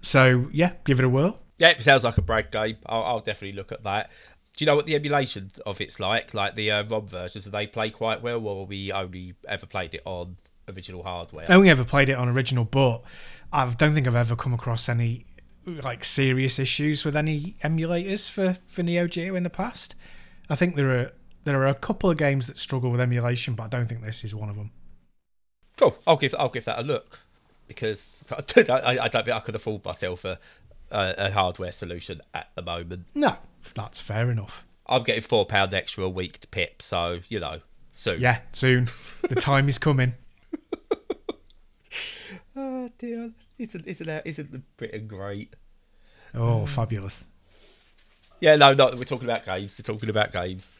[0.00, 1.40] So yeah, give it a whirl.
[1.58, 2.76] Yeah, it sounds like a Brad game.
[2.86, 4.10] I'll, I'll definitely look at that.
[4.56, 6.34] Do you know what the emulation of it's like?
[6.34, 9.94] Like the uh, ROM versions, do they play quite well, or we only ever played
[9.94, 10.36] it on
[10.68, 11.46] original hardware?
[11.48, 13.02] I only ever played it on original, but
[13.52, 15.26] I don't think I've ever come across any
[15.64, 19.94] like serious issues with any emulators for for Neo Geo in the past.
[20.50, 21.12] I think there are
[21.44, 24.24] there are a couple of games that struggle with emulation, but I don't think this
[24.24, 24.70] is one of them.
[25.76, 25.96] Cool.
[26.06, 27.20] I'll give I'll give that a look
[27.66, 30.38] because I don't, I, I don't think I could afford myself a,
[30.90, 33.06] a, a hardware solution at the moment.
[33.14, 33.36] No,
[33.74, 34.64] that's fair enough.
[34.86, 37.60] I'm getting four pound extra a week to pip, so you know
[37.92, 38.20] soon.
[38.20, 38.88] Yeah, soon.
[39.28, 40.14] The time is coming.
[42.56, 45.54] Oh dear, isn't isn't isn't Britain great?
[46.34, 47.26] Oh, fabulous.
[48.40, 49.78] Yeah, no, no, we're talking about games.
[49.78, 50.74] We're talking about games.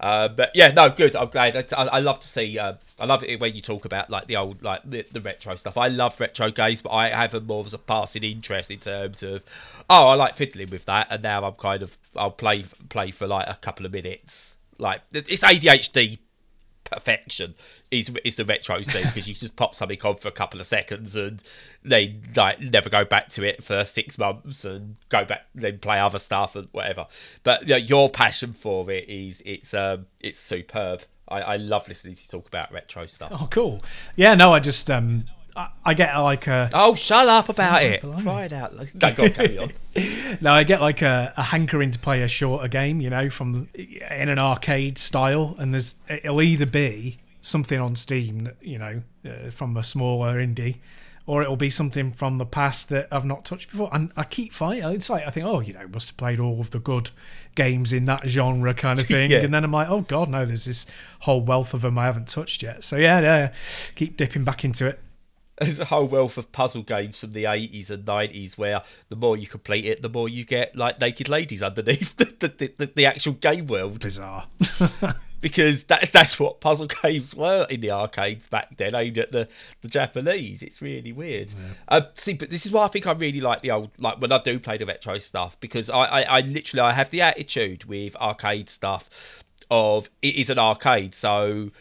[0.00, 1.16] Uh, but yeah, no, good.
[1.16, 1.72] I'm glad.
[1.72, 2.58] I, I love to see.
[2.58, 5.54] Uh, I love it when you talk about like the old, like the, the retro
[5.56, 5.76] stuff.
[5.76, 9.22] I love retro games, but I have a more of a passing interest in terms
[9.22, 9.42] of,
[9.88, 13.26] oh, I like fiddling with that, and now I'm kind of, I'll play play for
[13.26, 14.58] like a couple of minutes.
[14.78, 16.18] Like it's ADHD
[16.84, 17.54] perfection
[17.90, 20.66] is is the retro scene because you just pop something on for a couple of
[20.66, 21.42] seconds and
[21.82, 25.98] they like never go back to it for six months and go back then play
[25.98, 27.06] other stuff and whatever.
[27.42, 31.02] But you know, your passion for it is it's um it's superb.
[31.28, 33.30] I, I love listening to you talk about retro stuff.
[33.32, 33.82] Oh, cool.
[34.14, 35.24] Yeah, no, I just um,
[35.56, 38.00] I, I get like a Oh, shut up about it!
[38.00, 38.74] Try it out.
[38.76, 39.68] No, go carry on.
[40.40, 43.68] no, I get like a, a hankering to play a shorter game, you know, from
[43.74, 49.02] in an arcade style, and there's it'll either be something on Steam, that, you know,
[49.24, 50.78] uh, from a smaller indie,
[51.26, 53.90] or it'll be something from the past that I've not touched before.
[53.92, 56.58] And I keep finding it's like I think, oh, you know, must have played all
[56.60, 57.10] of the good
[57.54, 59.38] games in that genre kind of thing, Yeah.
[59.44, 60.86] and then I'm like, oh god, no, there's this
[61.20, 62.82] whole wealth of them I haven't touched yet.
[62.82, 63.52] So yeah, yeah,
[63.94, 64.98] keep dipping back into it.
[65.60, 69.36] There's a whole wealth of puzzle games from the 80s and 90s where the more
[69.36, 73.06] you complete it, the more you get like naked ladies underneath the, the, the, the
[73.06, 74.00] actual game world.
[74.00, 74.46] Bizarre.
[75.44, 79.46] Because that's that's what puzzle games were in the arcades back then, aimed at the,
[79.82, 80.62] the Japanese.
[80.62, 81.52] It's really weird.
[81.86, 84.32] Uh, see, but this is why I think I really like the old, like when
[84.32, 87.84] I do play the retro stuff, because I, I, I literally I have the attitude
[87.84, 89.10] with arcade stuff
[89.70, 91.72] of it is an arcade, so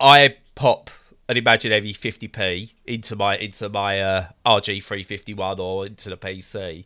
[0.00, 0.90] I pop
[1.28, 6.84] an imaginary 50p into my into my uh, RG351 or into the PC.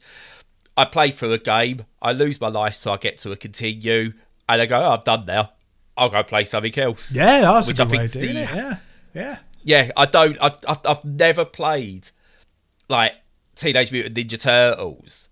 [0.77, 4.13] I play through a game, I lose my life till I get to a continue,
[4.49, 5.53] and I go, oh, I'm done now.
[5.97, 7.15] I'll go play something else.
[7.15, 8.49] Yeah, that's Which a I good way of doing the- it.
[8.55, 8.77] Yeah,
[9.15, 9.39] yeah.
[9.65, 10.37] Yeah, I don't.
[10.41, 12.11] I, I've, I've never played
[12.89, 13.15] like
[13.57, 15.29] Teenage Mutant Ninja Turtles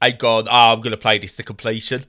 [0.00, 2.04] and gone, oh, I'm going to play this to completion.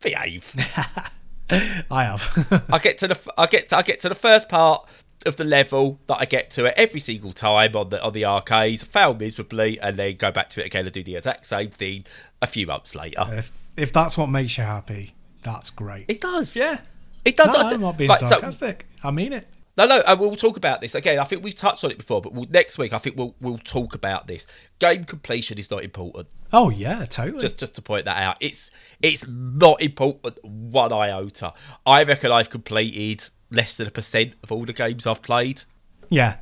[0.00, 0.54] Behave.
[1.90, 2.64] I have.
[2.70, 4.88] I get to the I get to, I get to the first part
[5.28, 8.24] of the level that I get to it every single time on the on the
[8.24, 11.70] arcades, fail miserably, and then go back to it again and do the exact same
[11.70, 12.04] thing
[12.42, 13.24] a few months later.
[13.30, 16.06] If if that's what makes you happy, that's great.
[16.08, 16.56] It does.
[16.56, 16.80] yeah.
[17.24, 17.46] It does.
[17.48, 18.86] No, I'm not being like, so- sarcastic.
[19.04, 19.46] I mean it.
[19.76, 21.20] No, no, and we'll talk about this again.
[21.20, 23.58] I think we've touched on it before, but we'll, next week I think we'll we'll
[23.58, 24.44] talk about this.
[24.80, 26.26] Game completion is not important.
[26.52, 27.40] Oh yeah, totally.
[27.40, 31.52] Just just to point that out, it's it's not important one iota.
[31.86, 35.62] I reckon I've completed less than a percent of all the games I've played.
[36.08, 36.36] yeah.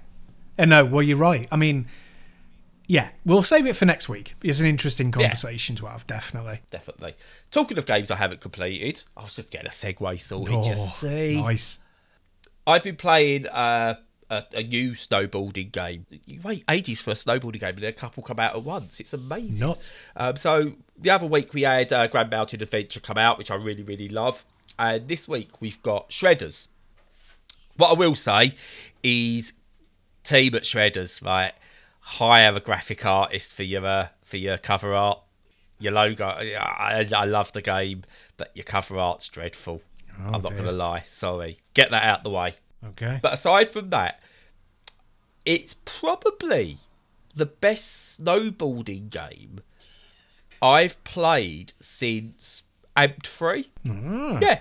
[0.58, 1.46] And no, well you're right.
[1.52, 1.86] I mean,
[2.86, 4.34] yeah, we'll save it for next week.
[4.42, 6.60] It's an interesting conversation to have, definitely.
[6.70, 7.14] Definitely.
[7.50, 10.54] Talking of games I haven't completed, I was just getting a segue sorted.
[10.54, 11.80] Oh, you see, nice.
[12.66, 13.96] I've been playing uh,
[14.30, 16.06] a, a new snowboarding game.
[16.24, 18.98] You wait ages for a snowboarding game, and then a couple come out at once.
[18.98, 19.66] It's amazing.
[19.68, 19.92] Nuts.
[20.16, 23.56] Um, so the other week we had uh, Grand Mountain Adventure come out, which I
[23.56, 24.44] really, really love.
[24.78, 26.68] And this week we've got Shredders.
[27.76, 28.54] What I will say
[29.02, 29.52] is,
[30.24, 31.52] team at Shredders, right?
[32.00, 35.20] Hire a graphic artist for your uh, for your cover art,
[35.78, 36.26] your logo.
[36.26, 38.04] I, I love the game,
[38.36, 39.82] but your cover art's dreadful.
[40.18, 40.58] I'm not Oh, dear.
[40.58, 41.00] gonna lie.
[41.04, 41.58] Sorry.
[41.74, 42.54] Get that out the way.
[42.84, 43.18] Okay.
[43.22, 44.20] But aside from that,
[45.44, 46.78] it's probably
[47.34, 49.60] the best snowboarding game
[50.62, 52.62] I've played since
[52.96, 53.68] Amped 3.
[53.84, 54.60] Yeah.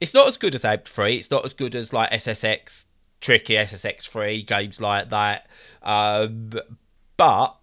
[0.00, 1.16] It's not as good as Amped 3.
[1.16, 2.86] It's not as good as like SSX,
[3.20, 5.46] Tricky SSX 3, games like that.
[5.82, 6.52] Um,
[7.16, 7.56] but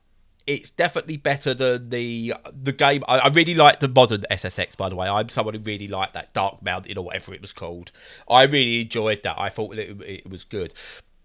[0.45, 3.03] it's definitely better than the the game.
[3.07, 5.07] I, I really like the modern SSX, by the way.
[5.07, 7.91] I'm someone who really liked that Dark Mountain or whatever it was called.
[8.29, 9.35] I really enjoyed that.
[9.37, 10.73] I thought it, it was good,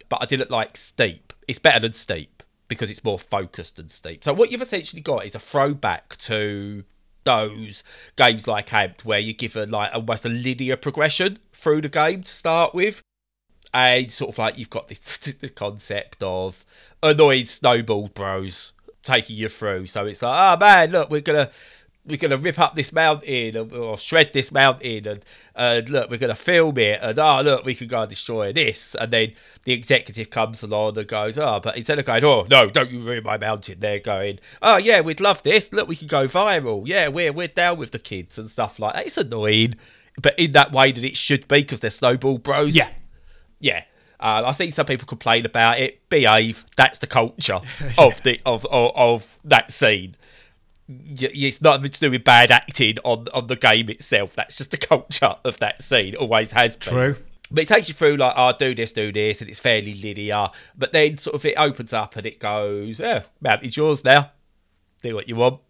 [0.09, 1.33] but I didn't like Steep.
[1.47, 4.25] It's better than Steep because it's more focused than Steep.
[4.25, 6.85] So what you've essentially got is a throwback to
[7.25, 7.83] those
[8.17, 12.23] games like Amped, where you give a like almost a linear progression through the game
[12.23, 13.03] to start with
[13.75, 16.65] and sort of like you've got this, this concept of
[17.03, 19.87] annoyed snowball bros taking you through.
[19.87, 21.51] So it's like, oh man, look, we're gonna
[22.05, 26.19] we're gonna rip up this mountain or, or shred this mountain, and and look, we're
[26.19, 29.33] gonna film it, and oh look, we can go and destroy this, and then
[29.65, 33.01] the executive comes along and goes, oh, but instead of going, oh no, don't you
[33.01, 35.73] ruin my mountain, they're going, oh yeah, we'd love this.
[35.73, 36.83] Look, we can go viral.
[36.87, 39.07] Yeah, we're we're down with the kids and stuff like that.
[39.07, 39.77] It's annoying.
[40.21, 42.91] But in that way that it should be, because they're snowball bros Yeah.
[43.61, 43.85] yeah.
[44.21, 46.09] Uh, I've seen some people complain about it.
[46.09, 46.65] Behave.
[46.77, 47.61] That's the culture
[47.99, 50.17] of the of, of of that scene.
[51.09, 54.35] It's nothing to do with bad acting on on the game itself.
[54.35, 56.15] That's just the culture of that scene.
[56.15, 56.93] Always has been.
[56.93, 57.17] True.
[57.51, 60.49] But it takes you through like, oh, do this, do this, and it's fairly linear.
[60.77, 64.31] But then sort of it opens up and it goes, yeah, mountain's yours now.
[65.03, 65.61] Do what you want.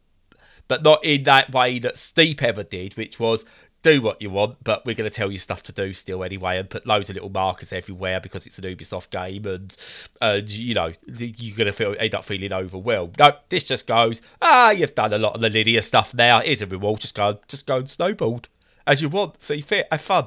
[0.68, 3.44] But not in that way that Steep ever did, which was
[3.82, 6.58] do what you want, but we're going to tell you stuff to do still anyway,
[6.58, 9.76] and put loads of little markers everywhere because it's an Ubisoft game, and
[10.20, 13.18] and you know you're going to feel end up feeling overwhelmed.
[13.18, 16.40] No, this just goes, ah, you've done a lot of the linear stuff now.
[16.40, 17.00] Here's a reward.
[17.00, 18.44] Just go, just go and snowboard
[18.86, 19.42] as you want.
[19.42, 20.26] See fit, have fun,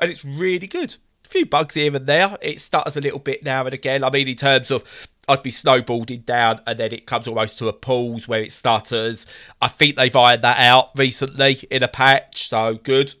[0.00, 0.96] and it's really good.
[1.24, 2.38] A few bugs here and there.
[2.40, 4.04] It stutters a little bit now and again.
[4.04, 7.68] I mean, in terms of I'd be snowboarding down and then it comes almost to
[7.68, 9.26] a pause where it stutters.
[9.60, 13.14] I think they've ironed that out recently in a patch, so good.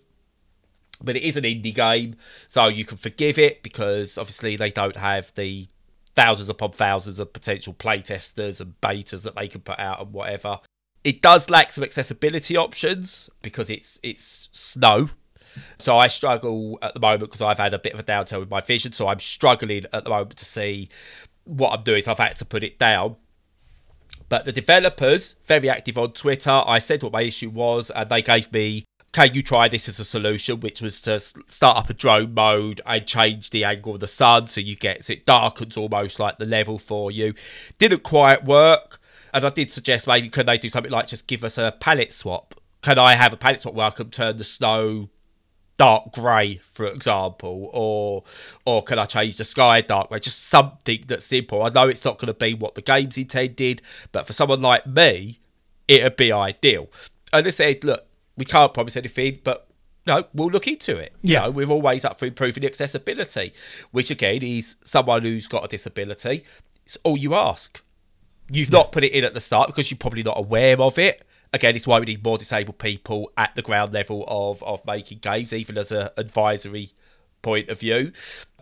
[1.02, 2.16] But it is an indie game,
[2.46, 5.66] so you can forgive it because obviously they don't have the
[6.14, 10.60] thousands upon thousands of potential playtesters and betas that they can put out and whatever.
[11.04, 15.10] It does lack some accessibility options because it's it's snow.
[15.78, 18.50] So I struggle at the moment because I've had a bit of a downturn with
[18.50, 18.92] my vision.
[18.92, 20.88] So I'm struggling at the moment to see
[21.46, 22.02] what I'm doing.
[22.02, 23.16] So I've had to put it down.
[24.28, 28.22] But the developers, very active on Twitter, I said what my issue was, and they
[28.22, 31.94] gave me, can you try this as a solution, which was to start up a
[31.94, 35.76] drone mode and change the angle of the sun so you get, so it darkens
[35.76, 37.34] almost like the level for you.
[37.78, 39.00] Didn't quite work.
[39.32, 42.12] And I did suggest maybe can they do something like just give us a palette
[42.12, 42.54] swap?
[42.82, 45.08] Can I have a palette swap where I can turn the snow
[45.76, 48.24] dark grey, for example, or
[48.64, 50.20] or can I change the sky dark grey?
[50.20, 51.62] Just something that's simple.
[51.62, 54.86] I know it's not going to be what the game's intended, but for someone like
[54.86, 55.38] me,
[55.88, 56.88] it'd be ideal.
[57.32, 58.06] And they said, look,
[58.36, 59.68] we can't promise anything, but
[60.06, 61.12] no, we'll look into it.
[61.22, 61.42] You Yeah.
[61.42, 63.52] know, we're always up for improving accessibility,
[63.90, 66.44] which again is someone who's got a disability.
[66.84, 67.82] It's all you ask.
[68.48, 71.22] You've not put it in at the start because you're probably not aware of it.
[71.52, 75.18] Again, it's why we need more disabled people at the ground level of, of making
[75.18, 76.90] games, even as an advisory
[77.42, 78.12] point of view.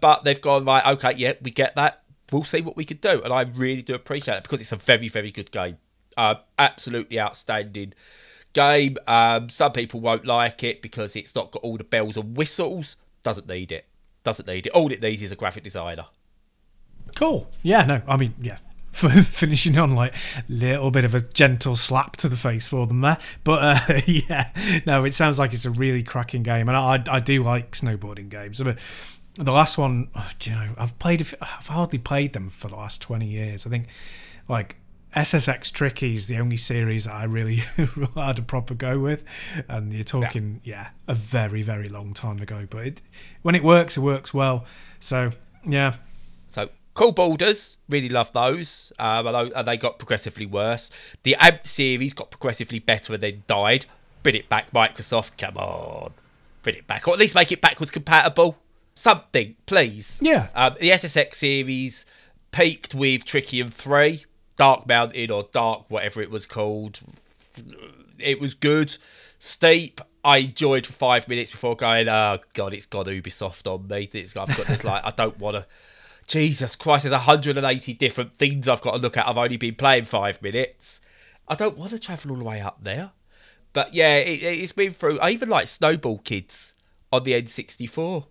[0.00, 2.02] But they've gone, right, okay, yeah, we get that.
[2.30, 3.22] We'll see what we can do.
[3.22, 5.78] And I really do appreciate it because it's a very, very good game.
[6.16, 7.94] Uh, absolutely outstanding
[8.52, 8.96] game.
[9.06, 12.96] Um, some people won't like it because it's not got all the bells and whistles.
[13.22, 13.86] Doesn't need it.
[14.22, 14.72] Doesn't need it.
[14.72, 16.06] All it needs is a graphic designer.
[17.14, 17.50] Cool.
[17.62, 18.58] Yeah, no, I mean, yeah.
[18.94, 22.86] For finishing on like a little bit of a gentle slap to the face for
[22.86, 24.52] them there, but uh, yeah,
[24.86, 28.28] no, it sounds like it's a really cracking game, and I, I do like snowboarding
[28.28, 28.60] games.
[28.60, 28.76] I mean,
[29.34, 30.10] the last one,
[30.42, 33.66] you know, I've played, I've hardly played them for the last twenty years.
[33.66, 33.88] I think,
[34.48, 34.76] like
[35.16, 37.56] SSX Tricky is the only series that I really
[38.14, 39.24] had a proper go with,
[39.68, 40.74] and you're talking, yeah.
[40.74, 42.66] yeah, a very very long time ago.
[42.70, 43.02] But it,
[43.42, 44.66] when it works, it works well.
[45.00, 45.32] So
[45.64, 45.94] yeah.
[46.48, 48.92] So Cool Boarders, really love those.
[49.00, 50.90] Um, know they got progressively worse.
[51.24, 53.86] The Amp series got progressively better and then died.
[54.22, 55.36] Bring it back, Microsoft.
[55.36, 56.12] Come on.
[56.62, 57.08] Bring it back.
[57.08, 58.56] Or at least make it backwards compatible.
[58.94, 60.20] Something, please.
[60.22, 60.48] Yeah.
[60.54, 62.06] Um, the SSX series
[62.52, 64.24] peaked with Tricky 3,
[64.56, 67.00] Dark Mountain or Dark, whatever it was called.
[68.18, 68.96] It was good.
[69.40, 74.08] Steep, I enjoyed for five minutes before going, oh, God, it's got Ubisoft on me.
[74.12, 75.66] It's, I've got this, like, I don't want to
[76.26, 79.28] Jesus Christ, there's 180 different things I've got to look at.
[79.28, 81.00] I've only been playing five minutes.
[81.46, 83.10] I don't want to travel all the way up there.
[83.72, 85.18] But yeah, it, has been through.
[85.20, 86.74] I even like Snowboard Kids
[87.12, 88.26] on the N64.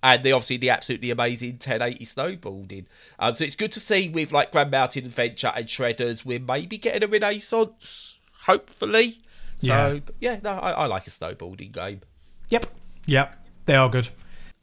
[0.00, 2.86] And the obviously the absolutely amazing 1080 snowboarding.
[3.18, 6.78] Um, so it's good to see with like Grand Mountain Adventure and Shredders, we're maybe
[6.78, 9.18] getting a renaissance, hopefully.
[9.58, 12.02] So yeah, yeah no, I, I like a snowboarding game.
[12.48, 12.66] Yep.
[13.06, 13.44] Yep.
[13.64, 14.08] They are good.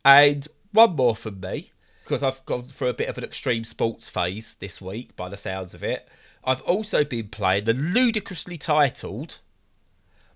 [0.06, 1.72] And one more from me
[2.06, 5.38] because I've gone through a bit of an extreme sports phase this week, by the
[5.38, 6.08] sounds of it.
[6.44, 9.40] I've also been playing the ludicrously titled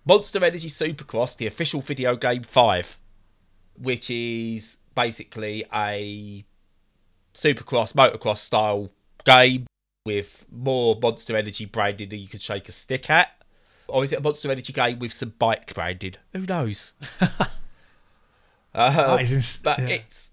[0.04, 2.98] Monster Energy Supercross, the official video game 5,
[3.80, 6.44] which is basically a
[7.36, 8.90] supercross, motocross style
[9.24, 9.68] game
[10.08, 13.30] with more Monster Energy branding than you can shake a stick at.
[13.88, 16.18] Or is it a Monster Energy game with some bike branded?
[16.34, 16.94] Who knows?
[18.74, 19.88] uh, ins- but yeah.
[19.88, 20.29] it's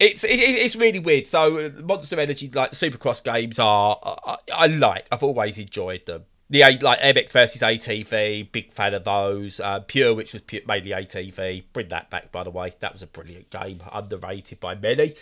[0.00, 1.26] it's it, it's really weird.
[1.26, 5.06] So uh, Monster Energy like Supercross games are I, I like.
[5.12, 6.24] I've always enjoyed them.
[6.48, 9.60] The like MX versus ATV, big fan of those.
[9.60, 12.32] Uh, Pure, which was pure, mainly ATV, bring that back.
[12.32, 15.14] By the way, that was a brilliant game, underrated by many.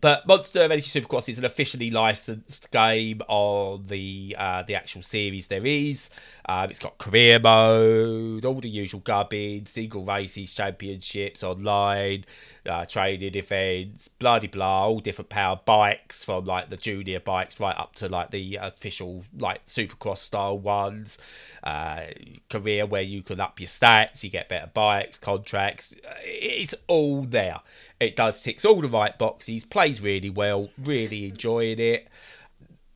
[0.00, 5.46] But Monster Energy Supercross is an officially licensed game on the uh, the actual series
[5.46, 6.10] there is.
[6.48, 12.24] Um, it's got career mode, all the usual gubbins, single races, championships online,
[12.64, 17.76] uh, training events, bloody blah, all different power bikes from like the junior bikes right
[17.76, 21.18] up to like the official like supercross style ones.
[21.64, 22.02] Uh,
[22.48, 25.96] career where you can up your stats, you get better bikes, contracts.
[26.22, 27.60] It's all there.
[27.98, 32.06] It does ticks all the right boxes, plays really well, really enjoying it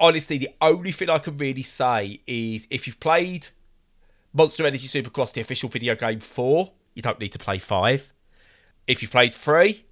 [0.00, 3.48] honestly, the only thing I can really say is if you've played
[4.32, 8.12] Monster Energy Supercross, the official video game 4, you don't need to play 5.
[8.86, 9.84] If you've played 3,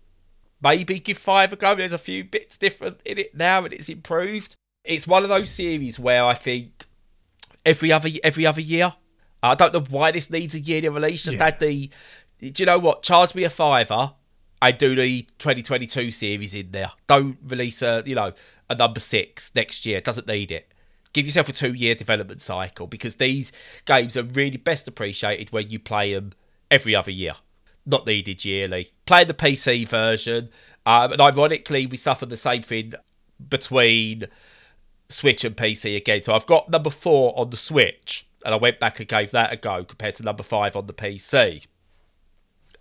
[0.63, 1.75] maybe give 5 a go.
[1.75, 4.55] There's a few bits different in it now and it's improved.
[4.85, 6.87] It's one of those series where I think
[7.65, 8.95] every other every other year,
[9.43, 11.25] I don't know why this needs a yearly release.
[11.25, 11.47] Just yeah.
[11.47, 11.91] add the,
[12.41, 13.03] do you know what?
[13.03, 14.13] Charge me a fiver
[14.61, 16.91] I do the 2022 series in there.
[17.07, 18.33] Don't release a you know
[18.71, 20.01] a number six next year.
[20.01, 20.73] Doesn't need it.
[21.13, 23.51] Give yourself a two year development cycle because these
[23.87, 26.33] games are really best appreciated when you play them
[26.71, 27.35] every other year.
[27.87, 28.93] Not needed yearly.
[29.07, 30.51] Play the PC version,
[30.85, 32.95] um, and ironically, we suffer the same thing
[33.49, 34.27] between
[35.09, 36.23] Switch and PC again.
[36.23, 39.53] So I've got number four on the Switch, and I went back and gave that
[39.53, 41.67] a go compared to number five on the PC.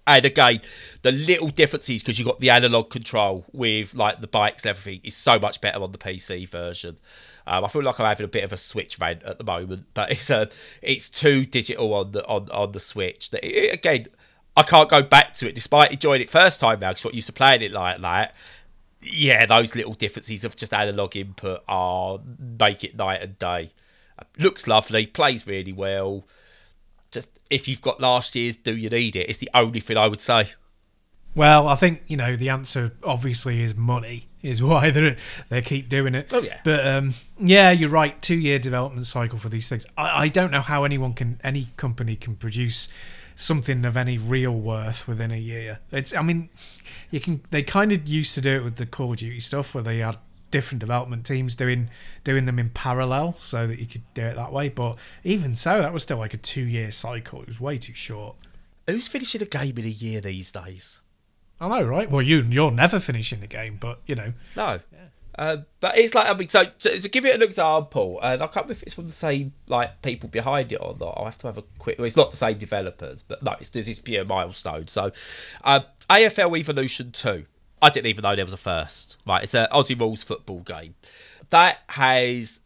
[0.07, 0.61] And again,
[1.01, 5.01] the little differences because you've got the analog control with like the bikes and everything
[5.03, 6.97] is so much better on the PC version.
[7.45, 9.87] Um, I feel like I'm having a bit of a Switch rant at the moment,
[9.93, 10.45] but it's a uh,
[10.81, 13.31] it's too digital on the on, on the Switch.
[13.31, 14.07] That it, again,
[14.55, 17.27] I can't go back to it despite enjoying it first time now because got used
[17.27, 18.33] to playing it like that.
[19.01, 23.71] Yeah, those little differences of just analog input are make it night and day.
[24.37, 26.25] Looks lovely, plays really well
[27.49, 29.29] if you've got last year's, do you need it?
[29.29, 30.49] It's the only thing I would say.
[31.35, 35.15] Well, I think you know the answer obviously is money is why they
[35.49, 36.29] they keep doing it.
[36.31, 38.19] Oh yeah, but um, yeah, you're right.
[38.21, 39.85] Two year development cycle for these things.
[39.97, 42.89] I, I don't know how anyone can any company can produce
[43.35, 45.79] something of any real worth within a year.
[45.91, 46.49] It's I mean,
[47.11, 49.75] you can they kind of used to do it with the Call of Duty stuff
[49.75, 50.17] where they had
[50.51, 51.89] different development teams doing
[52.23, 54.69] doing them in parallel so that you could do it that way.
[54.69, 57.41] But even so, that was still like a two year cycle.
[57.41, 58.35] It was way too short.
[58.87, 61.01] Who's finishing a game in a year these days?
[61.59, 62.09] I know, right?
[62.09, 64.33] Well, you you're never finishing the game, but you know.
[64.55, 64.79] No.
[65.37, 68.47] Uh, but it's like I mean, so to, to give it an example, and I
[68.47, 71.13] can't remember if it's from the same like people behind it or not.
[71.15, 71.99] I'll have to have a quick.
[71.99, 74.87] Well, it's not the same developers, but no, it's this is pure milestone.
[74.87, 75.11] So,
[75.63, 77.45] uh, AFL Evolution Two.
[77.81, 79.17] I didn't even know there was a first.
[79.25, 80.95] Right, it's an Aussie rules football game
[81.49, 82.61] that has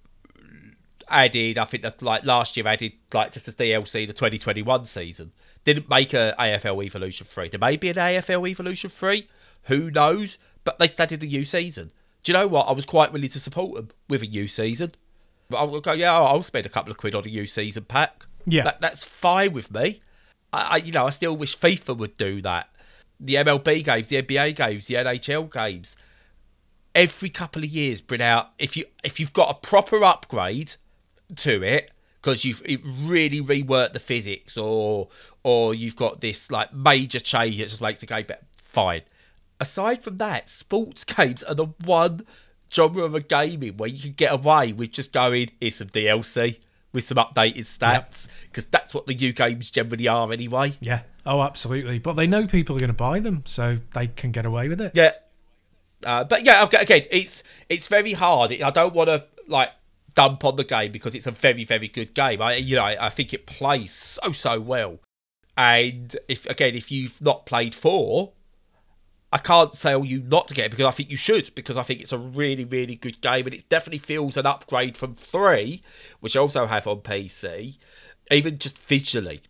[1.10, 1.58] added.
[1.58, 5.32] I think that like last year added like just as DLC the 2021 season.
[5.64, 7.50] Didn't make a AFL Evolution Three.
[7.50, 9.28] There may be an AFL Evolution Three.
[9.64, 10.38] Who knows?
[10.64, 11.92] But they started a new season.
[12.24, 12.68] Do you know what?
[12.68, 14.94] I was quite willing to support them with a new season.
[15.52, 18.26] I'll go, yeah, I'll spend a couple of quid on a new season pack.
[18.46, 18.64] Yeah.
[18.64, 20.02] That, that's fine with me.
[20.54, 22.70] I, I, you know, I still wish FIFA would do that.
[23.24, 25.96] The MLB games, the NBA games, the NHL games.
[26.94, 30.76] Every couple of years, bring out if you if you've got a proper upgrade
[31.38, 31.92] to it
[32.22, 32.62] because you've
[33.02, 35.08] really reworked the physics or
[35.44, 38.46] or you've got this like major change that just makes the game better.
[38.62, 39.04] Fine
[39.62, 42.26] aside from that, sports games are the one
[42.74, 46.60] genre of a gaming where you can get away with just going, here's some DLC
[46.94, 48.72] with some updated stats, because yep.
[48.72, 50.74] that's what the new games generally are anyway.
[50.80, 51.02] Yeah.
[51.26, 52.00] Oh, absolutely.
[52.00, 54.82] But they know people are going to buy them, so they can get away with
[54.82, 54.92] it.
[54.94, 55.12] Yeah.
[56.06, 58.52] Uh, but yeah, again, it's it's very hard.
[58.62, 59.70] I don't want to like
[60.16, 62.42] dump on the game because it's a very very good game.
[62.42, 65.00] I you know I think it plays so so well.
[65.56, 68.34] And if again, if you've not played four,
[69.32, 71.84] I can't tell you not to get it because I think you should because I
[71.84, 75.82] think it's a really really good game and it definitely feels an upgrade from three,
[76.20, 77.78] which I also have on PC,
[78.30, 79.42] even just visually,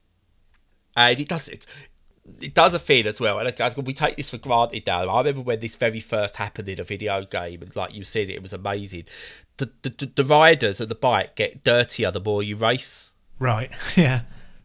[0.95, 1.65] and it does it.
[2.39, 3.51] It does a thing as well, and
[3.83, 5.09] we take this for granted now.
[5.09, 8.29] I remember when this very first happened in a video game, and like you said,
[8.29, 9.05] it was amazing.
[9.57, 13.13] The the, the riders of the bike get dirtier the more you race.
[13.39, 13.71] Right.
[13.97, 14.21] Yeah.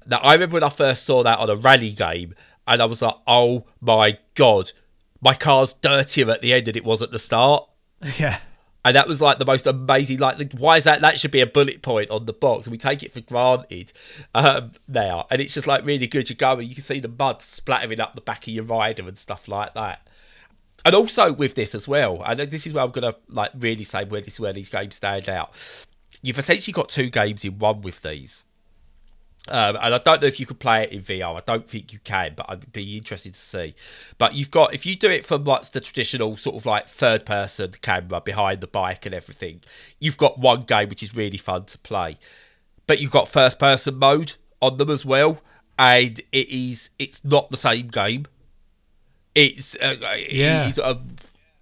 [0.06, 2.34] Now I remember when I first saw that on a rally game,
[2.68, 4.72] and I was like, "Oh my god,
[5.26, 7.68] my car's dirtier at the end than it was at the start.
[8.18, 8.38] Yeah.
[8.84, 10.18] And that was like the most amazing.
[10.18, 11.00] Like, why is that?
[11.00, 12.66] That should be a bullet point on the box.
[12.66, 13.92] And we take it for granted
[14.32, 15.26] um, now.
[15.28, 16.30] And it's just like really good.
[16.30, 19.08] You go and you can see the mud splattering up the back of your rider
[19.08, 20.06] and stuff like that.
[20.84, 24.04] And also with this as well, and this is where I'm gonna like really say
[24.04, 25.52] where this where these games stand out.
[26.22, 28.44] You've essentially got two games in one with these.
[29.48, 31.36] Um, and I don't know if you could play it in VR.
[31.36, 33.74] I don't think you can, but I'd be interested to see.
[34.18, 37.24] But you've got if you do it from what's the traditional sort of like third
[37.24, 39.60] person camera behind the bike and everything,
[40.00, 42.18] you've got one game which is really fun to play.
[42.86, 45.40] But you've got first person mode on them as well,
[45.78, 48.26] and it is it's not the same game.
[49.34, 49.96] It's uh,
[50.28, 50.94] yeah, uh,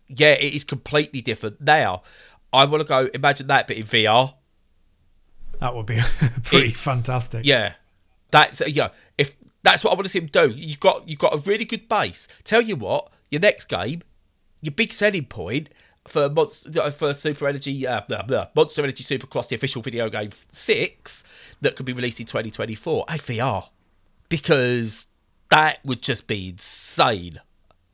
[0.08, 1.60] yeah, it is completely different.
[1.60, 2.02] Now,
[2.52, 4.34] I want to go imagine that, but in VR.
[5.64, 5.98] That would be
[6.42, 7.46] pretty it's, fantastic.
[7.46, 7.72] Yeah,
[8.30, 8.90] that's uh, yeah.
[9.16, 11.64] If that's what I want to see him do, you've got you've got a really
[11.64, 12.28] good base.
[12.44, 14.02] Tell you what, your next game,
[14.60, 15.70] your big selling point
[16.06, 20.32] for Monster, for Super Energy, uh, blah, blah, Monster Energy Supercross, the official video game
[20.52, 21.24] six
[21.62, 23.70] that could be released in 2024, a VR,
[24.28, 25.06] because
[25.48, 27.40] that would just be insane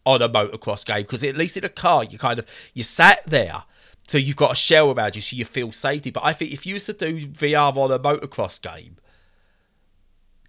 [0.04, 1.02] on a motocross game.
[1.02, 3.62] Because at least in a car, you kind of you sat there
[4.10, 6.10] so you've got a shell around you so you feel safety.
[6.10, 8.96] But I think if you used to do VR on a motocross game,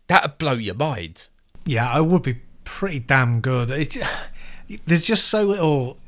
[0.07, 1.28] that'd blow your mind.
[1.64, 3.70] Yeah, it would be pretty damn good.
[3.70, 3.99] It's,
[4.88, 5.99] there's just so little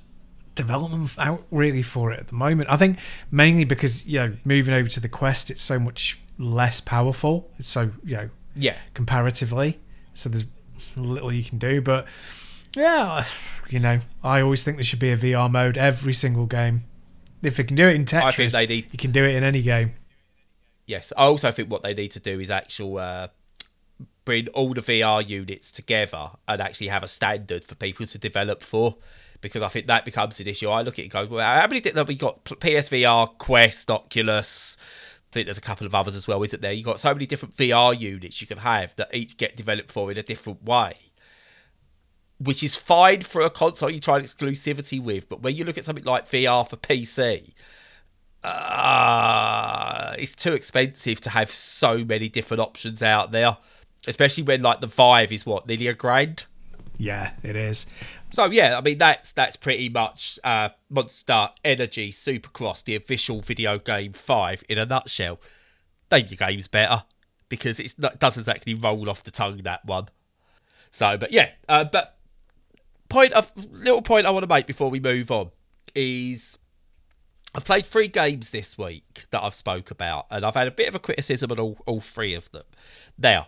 [0.56, 2.72] development out really for it at the moment.
[2.72, 2.98] I think
[3.30, 7.52] mainly because you know moving over to the Quest, it's so much less powerful.
[7.60, 9.80] It's so you know yeah comparatively.
[10.16, 10.46] So there's
[10.96, 12.08] little you can do, but
[12.76, 13.26] yeah,
[13.70, 16.86] you know I always think there should be a VR mode every single game.
[17.44, 19.62] If it can do it in Tetris, they need, you can do it in any
[19.62, 19.94] game.
[20.86, 23.28] Yes, I also think what they need to do is actual uh,
[24.26, 28.64] bring all the VR units together and actually have a standard for people to develop
[28.64, 28.98] for.
[29.42, 30.70] Because I think that becomes an issue.
[30.70, 32.46] I look at it and go, well, how many have we got?
[32.46, 34.78] PSVR, Quest, Oculus.
[34.80, 36.72] I think there's a couple of others as well, isn't there?
[36.72, 40.10] You've got so many different VR units you can have that each get developed for
[40.12, 40.94] in a different way
[42.44, 45.86] which is fine for a console you try exclusivity with, but when you look at
[45.86, 47.54] something like VR for PC,
[48.44, 53.58] uh, it's too expensive to have so many different options out there,
[54.08, 56.46] especially when like the Vive is what nearly a grand.
[56.98, 57.88] Yeah, it is.
[58.32, 63.80] So yeah, I mean that's that's pretty much uh, Monster Energy Supercross, the official video
[63.80, 65.40] game five in a nutshell.
[66.12, 67.04] Name your games better
[67.50, 70.10] because it doesn't exactly roll off the tongue that one.
[70.92, 72.18] So, but yeah, uh, but
[73.14, 75.52] point of little point I want to make before we move on
[75.94, 76.58] is
[77.54, 80.88] I've played three games this week that I've spoke about, and I've had a bit
[80.88, 82.64] of a criticism on all, all three of them.
[83.16, 83.48] Now,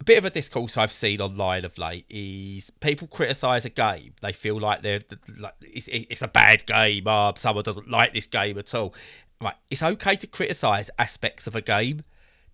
[0.00, 4.14] a bit of a discourse I've seen online of late is people criticise a game.
[4.22, 5.00] They feel like they're
[5.38, 7.06] like it's, it's a bad game.
[7.06, 8.94] Oh, someone doesn't like this game at all.
[9.42, 12.04] Right, it's okay to criticise aspects of a game.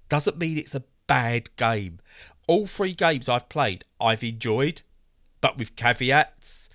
[0.08, 2.00] Doesn't mean it's a bad game.
[2.48, 4.82] All three games I've played, I've enjoyed,
[5.40, 6.68] but with caveats.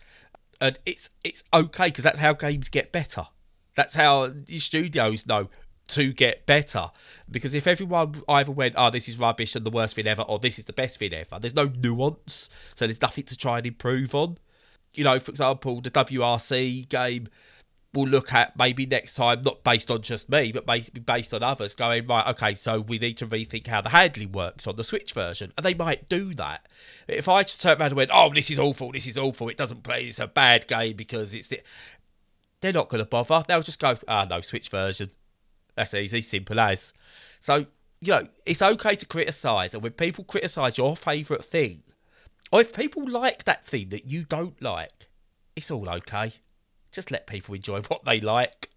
[0.60, 3.28] And it's it's okay because that's how games get better.
[3.76, 5.50] That's how studios know
[5.90, 6.92] to get better.
[7.30, 10.40] Because if everyone either went, oh, this is rubbish and the worst thing ever, or
[10.40, 12.50] this is the best thing ever, there's no nuance.
[12.76, 14.38] So there's nothing to try and improve on.
[14.94, 17.28] You know, for example, the WRC game
[17.94, 21.44] will look at maybe next time, not based on just me, but maybe based on
[21.44, 24.84] others, going, right, okay, so we need to rethink how the handling works on the
[24.84, 25.52] Switch version.
[25.58, 26.68] And they might do that.
[27.08, 29.58] If I just turn around and went, oh, this is awful, this is awful, it
[29.58, 31.48] doesn't play, it's a bad game because it's.
[31.48, 31.62] The...
[32.62, 33.44] They're not going to bother.
[33.48, 35.10] They'll just go, ah, no, Switch version.
[35.76, 36.94] That's easy, simple as.
[37.40, 37.66] So,
[38.00, 39.74] you know, it's okay to criticise.
[39.74, 41.82] And when people criticise your favourite thing,
[42.52, 45.08] or if people like that thing that you don't like,
[45.56, 46.34] it's all okay.
[46.92, 48.70] Just let people enjoy what they like.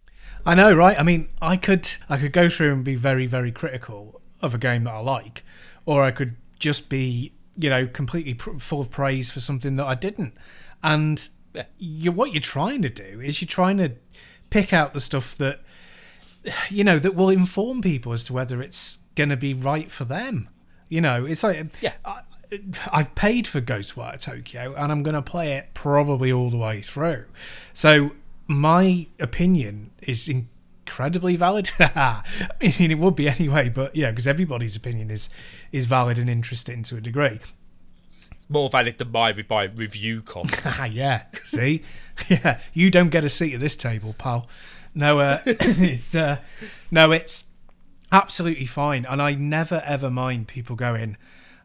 [0.47, 0.99] I know, right?
[0.99, 4.59] I mean, I could I could go through and be very very critical of a
[4.59, 5.43] game that I like,
[5.87, 9.87] or I could just be you know completely pr- full of praise for something that
[9.87, 10.35] I didn't.
[10.83, 11.65] And yeah.
[11.79, 13.93] you, what you're trying to do is you're trying to
[14.51, 15.61] pick out the stuff that
[16.69, 20.05] you know that will inform people as to whether it's going to be right for
[20.05, 20.49] them.
[20.89, 21.95] You know, it's like yeah.
[22.05, 22.21] I,
[22.93, 26.81] I've paid for Ghostwire Tokyo and I'm going to play it probably all the way
[26.81, 27.27] through.
[27.73, 28.13] So
[28.47, 31.71] my opinion is incredibly valid.
[31.79, 32.23] I
[32.79, 35.31] mean, it would be anyway, but yeah, because everybody's opinion is
[35.73, 37.41] is valid and interesting to a degree.
[38.07, 40.47] It's more valid than mine with my review con.
[40.91, 41.83] yeah, see,
[42.29, 44.47] yeah, you don't get a seat at this table, pal.
[44.95, 46.39] No, uh, it's uh,
[46.91, 47.45] no, it's
[48.13, 51.17] absolutely fine, and I never ever mind people going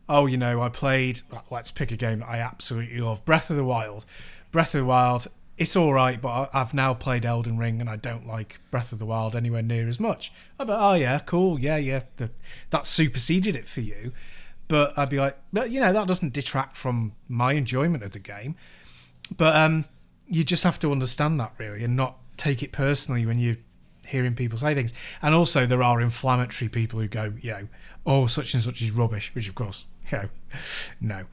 [0.10, 3.56] oh, you know, I played, let's pick a game that I absolutely love Breath of
[3.56, 4.06] the Wild.
[4.52, 7.96] Breath of the Wild, it's all right, but I've now played Elden Ring and I
[7.96, 10.34] don't like Breath of the Wild anywhere near as much.
[10.60, 12.02] I'd be, oh, yeah, cool, yeah, yeah,
[12.72, 14.12] that superseded it for you.
[14.68, 18.20] But I'd be like, but you know, that doesn't detract from my enjoyment of the
[18.20, 18.56] game.
[19.36, 19.86] But um,
[20.28, 23.58] you just have to understand that really and not take it personally when you're
[24.10, 24.94] hearing people say things.
[25.22, 27.68] And also, there are inflammatory people who go, you know,
[28.06, 30.30] oh, such and such is rubbish, which of course you know,
[31.00, 31.26] no.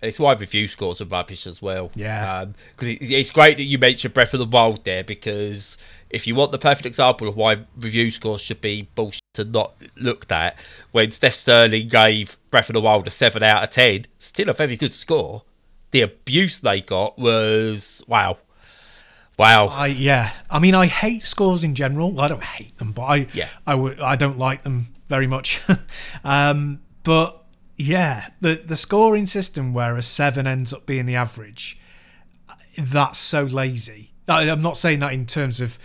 [0.00, 1.92] It's why review scores are rubbish as well.
[1.94, 2.46] Yeah.
[2.72, 5.78] Because um, it's great that you mentioned Breath of the Wild there because
[6.10, 9.74] if you want the perfect example of why review scores should be bullshit and not
[9.96, 10.56] looked at,
[10.90, 14.52] when Steph Sterling gave Breath of the Wild a 7 out of 10, still a
[14.52, 15.44] very good score.
[15.92, 18.38] The abuse they got was wow.
[19.38, 19.68] Wow.
[19.68, 20.30] I yeah.
[20.50, 22.20] I mean, I hate scores in general.
[22.20, 23.48] I don't hate them, but I yeah.
[23.66, 25.62] I w- I don't like them very much.
[26.24, 27.42] um, but
[27.76, 31.80] yeah, the the scoring system where a seven ends up being the average,
[32.78, 34.12] that's so lazy.
[34.28, 35.78] I, am not saying that in terms of,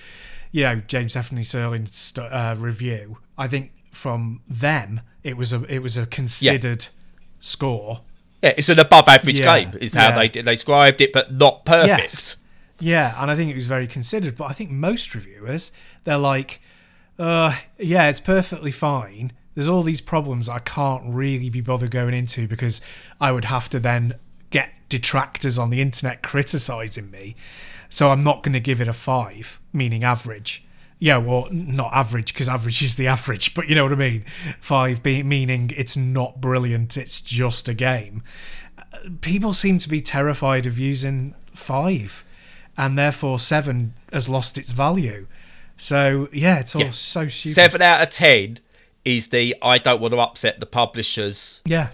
[0.51, 3.17] you know, James Stephanie Sterling's st- uh, review.
[3.37, 6.89] I think from them it was a it was a considered yeah.
[7.39, 8.01] score.
[8.43, 9.77] Yeah, it's an above average yeah, game.
[9.81, 10.17] Is how yeah.
[10.17, 12.01] they they described it, but not perfect.
[12.01, 12.37] Yes.
[12.79, 14.35] Yeah, and I think it was very considered.
[14.35, 15.71] But I think most reviewers
[16.03, 16.61] they're like,
[17.17, 22.13] uh, yeah, it's perfectly fine there's all these problems I can't really be bothered going
[22.13, 22.79] into because
[23.19, 24.13] I would have to then
[24.51, 27.35] get detractors on the internet criticizing me.
[27.89, 30.63] So I'm not going to give it a five, meaning average.
[30.99, 34.25] Yeah, well, not average because average is the average, but you know what I mean.
[34.61, 38.21] Five being meaning it's not brilliant, it's just a game.
[39.21, 42.23] People seem to be terrified of using five,
[42.77, 45.27] and therefore seven has lost its value.
[45.75, 46.89] So yeah, it's all yeah.
[46.91, 47.55] so stupid.
[47.55, 48.59] Seven out of ten
[49.03, 51.61] is the I don't want to upset the publishers.
[51.65, 51.89] Yeah.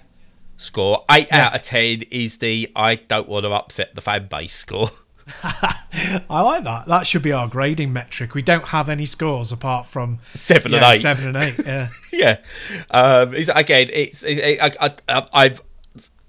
[0.57, 1.47] Score eight yeah.
[1.47, 4.91] out of ten is the I don't want to upset the fan base score.
[5.43, 6.87] I like that.
[6.87, 8.33] That should be our grading metric.
[8.33, 10.99] We don't have any scores apart from seven yeah, and eight.
[10.99, 11.65] Seven and eight.
[11.65, 11.87] Yeah.
[12.13, 12.37] yeah.
[12.91, 15.61] Um, it's, again, it's, it, I, I, I've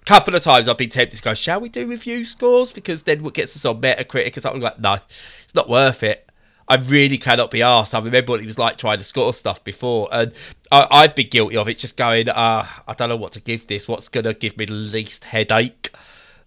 [0.05, 2.73] couple of times I've been tempted to go, shall we do review scores?
[2.73, 4.99] Because then what gets us on Metacritic or something like, no,
[5.43, 6.29] it's not worth it.
[6.67, 7.95] I really cannot be asked.
[7.95, 10.33] I remember what it was like trying to score stuff before, and
[10.73, 11.79] I, have been guilty of it.
[11.79, 13.87] Just going, uh, I don't know what to give this.
[13.87, 15.91] What's gonna give me the least headache?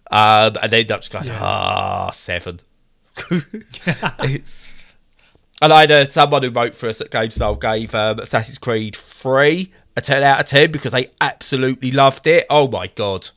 [0.09, 1.39] Um, and then up just going, yeah.
[1.39, 2.61] ah, seven.
[3.31, 4.73] it's.
[5.61, 9.71] And I had someone who wrote for us at GameStyle gave um, Assassin's Creed 3
[9.95, 12.45] a 10 out of 10 because they absolutely loved it.
[12.49, 13.29] Oh my god.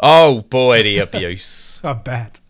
[0.00, 1.80] Oh boy, the abuse.
[1.84, 2.40] I bet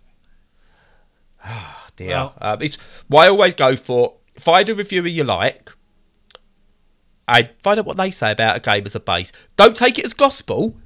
[1.97, 2.09] dear.
[2.09, 2.79] Well, um, it's
[3.09, 5.73] why I always go for find a reviewer you like
[7.29, 9.33] and find out what they say about a game as a base.
[9.57, 10.77] Don't take it as gospel.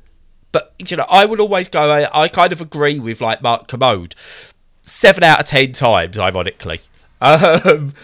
[0.53, 1.91] But you know, I would always go.
[1.91, 4.15] I, I kind of agree with like Mark Kermode.
[4.83, 6.81] Seven out of ten times, ironically.
[7.21, 7.95] Um,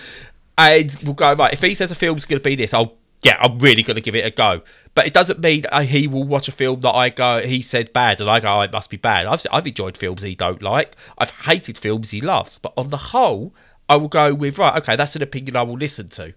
[0.57, 1.53] and we'll go right.
[1.53, 4.01] If he says a film's going to be this, I'll yeah, I'm really going to
[4.01, 4.63] give it a go.
[4.95, 7.93] But it doesn't mean uh, he will watch a film that I go he said
[7.93, 9.27] bad, and I go oh, it must be bad.
[9.27, 10.97] I've I've enjoyed films he don't like.
[11.19, 12.59] I've hated films he loves.
[12.59, 13.55] But on the whole,
[13.89, 14.77] I will go with right.
[14.79, 16.33] Okay, that's an opinion I will listen to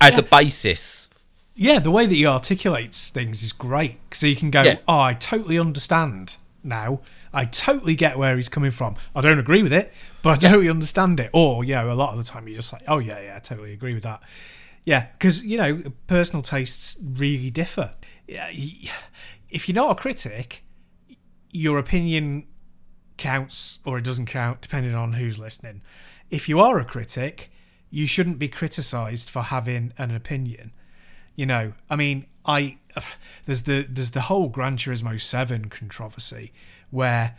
[0.00, 0.20] as Yeah.
[0.20, 1.08] a basis.
[1.54, 3.98] Yeah, the way that he articulates things is great.
[4.12, 4.78] So you can go, Yeah.
[4.86, 7.00] oh, I totally understand now.
[7.32, 8.94] I totally get where he's coming from.
[9.14, 9.92] I don't agree with it,
[10.22, 11.30] but I totally understand it.
[11.32, 13.38] Or, you know, a lot of the time you're just like, oh, yeah, yeah, I
[13.38, 14.20] totally agree with that.
[14.86, 17.94] Yeah, because, you know, personal tastes really differ.
[18.26, 18.48] Yeah,
[19.50, 20.62] If you're not a critic,
[21.50, 22.46] your opinion
[23.16, 25.82] counts or it doesn't count, depending on who's listening.
[26.30, 27.50] If you are a critic,
[27.90, 30.72] you shouldn't be criticised for having an opinion.
[31.34, 32.78] You know, I mean, I
[33.44, 36.52] there's the there's the whole Gran Turismo Seven controversy
[36.90, 37.36] where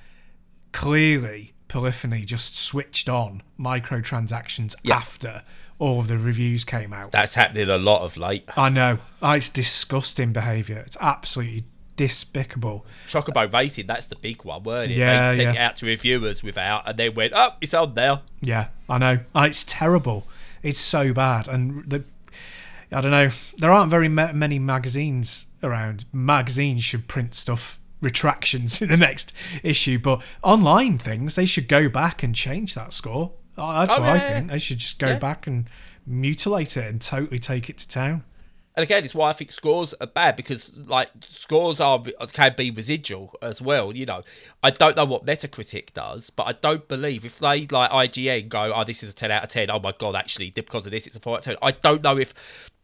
[0.71, 5.43] clearly Polyphony just switched on microtransactions after
[5.79, 7.11] all of the reviews came out.
[7.11, 8.49] That's happening a lot of late.
[8.55, 10.79] I know, oh, it's disgusting behaviour.
[10.79, 11.65] It's absolutely
[11.95, 12.85] despicable.
[13.07, 14.97] Chocobo Racing, that's the big one, weren't it?
[14.97, 15.61] Yeah, they sent yeah.
[15.61, 18.21] it out to reviewers without, and they went, oh, it's on now.
[18.41, 19.19] Yeah, I know.
[19.35, 20.27] Oh, it's terrible.
[20.63, 22.03] It's so bad, and the,
[22.91, 23.29] I don't know.
[23.57, 26.05] There aren't very ma- many magazines around.
[26.13, 31.89] Magazines should print stuff retractions in the next issue, but online things they should go
[31.89, 33.33] back and change that score.
[33.57, 34.51] Oh, That's Oh, what I yeah, think.
[34.51, 35.19] They should just go Yeah.
[35.19, 35.67] back and
[36.05, 38.23] mutilate it and totally take it to town.
[38.75, 41.99] And again, it's why I think scores are bad because like scores are
[42.31, 43.95] can be residual as well.
[43.95, 44.21] You know,
[44.61, 48.71] I don't know what Metacritic does, but I don't believe if they like IGN go,
[48.75, 49.71] "Oh, this is a ten out of 10.
[49.71, 51.55] Oh my god, actually, because of this, it's a four out of ten.
[51.63, 52.35] I don't know if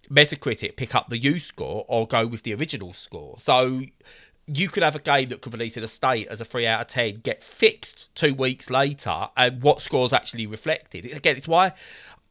[0.09, 3.35] Metacritic pick up the U score or go with the original score.
[3.37, 3.83] So
[4.47, 6.81] you could have a game that could release in a state as a three out
[6.81, 11.05] of ten, get fixed two weeks later, and what scores actually reflected.
[11.05, 11.73] Again, it's why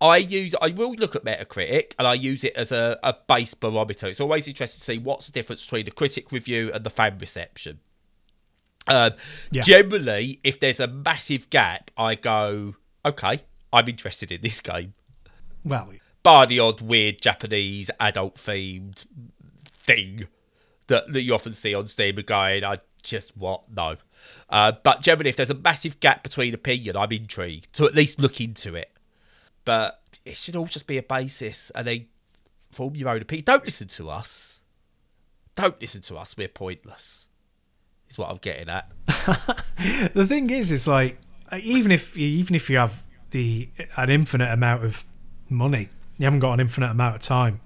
[0.01, 3.55] I use I will look at Metacritic and I use it as a, a base
[3.55, 4.09] barometer.
[4.09, 7.19] It's always interesting to see what's the difference between the critic review and the fan
[7.19, 7.79] reception.
[8.89, 9.13] Um,
[9.53, 9.63] Yeah.
[9.63, 12.75] Generally, if there's a massive gap, I go,
[13.07, 13.43] okay,
[13.73, 14.95] I'm interested in this game
[15.65, 15.93] Well,
[16.25, 19.05] bar the odd weird Japanese adult themed
[19.85, 20.27] thing
[20.93, 23.63] that, that you often see on Steam and going, I just what?
[23.71, 23.97] No.
[24.49, 28.21] Uh, but generally, if there's a massive gap between opinion, I'm intrigued to at least
[28.21, 28.93] look into it.
[29.65, 32.07] But it should all just be a basis and then
[32.71, 33.45] form your own opinion.
[33.47, 34.61] Don't listen to us.
[35.55, 36.37] Don't listen to us.
[36.37, 37.29] We're pointless.
[38.11, 38.91] Is what I'm getting at.
[39.07, 41.17] the thing is, it's like
[41.59, 45.05] even if even if you have the an infinite amount of
[45.49, 45.89] money,
[46.19, 47.61] you haven't got an infinite amount of time.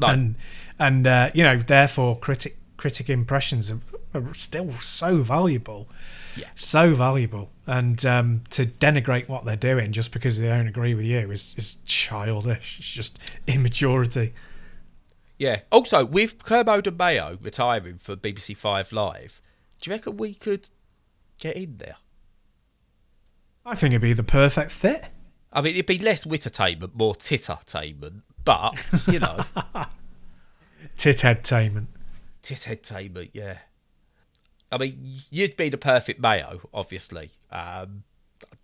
[0.00, 0.08] No.
[0.08, 0.34] and
[0.78, 3.80] and uh, you know therefore critic critic impressions are,
[4.14, 5.88] are still so valuable
[6.36, 6.48] Yeah.
[6.56, 11.04] so valuable and um, to denigrate what they're doing just because they don't agree with
[11.04, 14.32] you is, is childish it's just immaturity
[15.38, 15.60] Yeah.
[15.70, 19.40] Also, with Kermode and Mayo retiring for BBC Five Live,
[19.80, 20.68] do you reckon we could
[21.38, 21.96] get in there?
[23.64, 25.04] i think it'd be the perfect fit
[25.54, 29.44] I mean, it'd be less wittertainment, more tittertainment, but, you know,
[30.96, 31.88] tit entertainment
[32.42, 33.58] titheadtainment, yeah.
[34.70, 37.30] I mean, you'd be the perfect Mayo, obviously.
[37.50, 38.04] Um,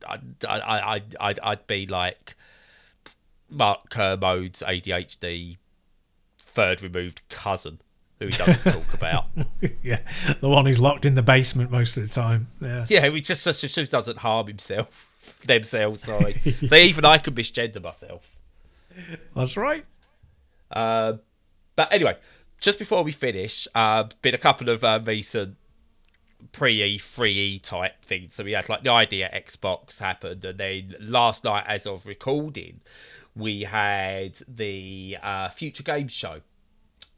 [0.09, 2.35] I'd, I, I, I'd, I'd, I'd be like
[3.51, 5.59] Mark Kermode's ADHD
[6.39, 7.81] third removed cousin,
[8.19, 9.27] who he doesn't talk about.
[9.83, 10.01] yeah
[10.41, 13.45] the one who's locked in the basement most of the time yeah Yeah, he just,
[13.45, 15.05] just, just doesn't harm himself.
[15.45, 16.41] Themselves, sorry.
[16.67, 18.35] so even I could misgender myself.
[19.35, 19.85] That's right
[20.71, 21.21] Um,
[21.77, 22.17] but anyway,
[22.61, 25.57] just before we finish, uh, been a couple of uh, recent
[26.53, 28.35] pre-E, free-E type things.
[28.35, 32.81] So we had like the ID@Xbox happened, and then last night, as of recording,
[33.35, 36.41] we had the uh, Future Games Show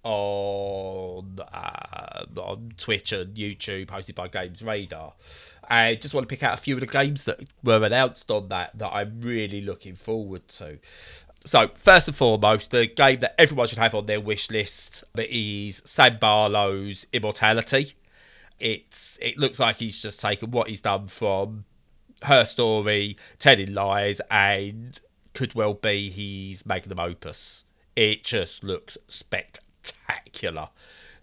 [0.02, 5.14] on uh, on Twitch and YouTube, hosted by Games Radar.
[5.68, 8.48] I just want to pick out a few of the games that were announced on
[8.48, 10.78] that that I'm really looking forward to.
[11.44, 15.82] So, first and foremost, the game that everyone should have on their wish list is
[15.86, 17.94] Sam Barlow's Immortality.
[18.58, 21.64] It's it looks like he's just taken what he's done from
[22.24, 25.00] her story, telling lies, and
[25.32, 27.64] could well be his magnum opus.
[27.96, 30.68] It just looks spectacular.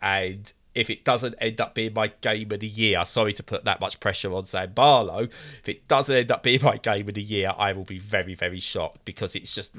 [0.02, 3.66] And if it doesn't end up being my game of the year, sorry to put
[3.66, 5.24] that much pressure on Sam Barlow.
[5.24, 8.36] If it doesn't end up being my game of the year, I will be very,
[8.36, 9.76] very shocked because it's just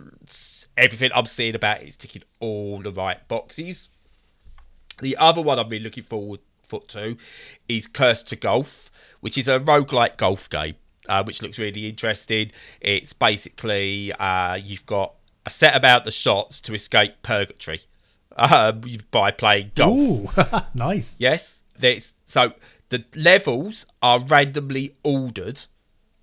[0.76, 3.90] everything I'm seeing about it is ticking all the right boxes.
[5.00, 7.16] The other one I'm really looking forward 2
[7.68, 8.90] is Cursed to Golf,
[9.20, 10.74] which is a roguelike golf game,
[11.08, 12.50] uh, which looks really interesting.
[12.80, 15.14] It's basically uh, you've got
[15.46, 17.82] a set about the shots to escape purgatory
[18.36, 18.72] uh,
[19.10, 20.38] by playing golf.
[20.38, 21.16] Ooh, nice.
[21.18, 22.52] Yes, there's so
[22.90, 25.62] the levels are randomly ordered,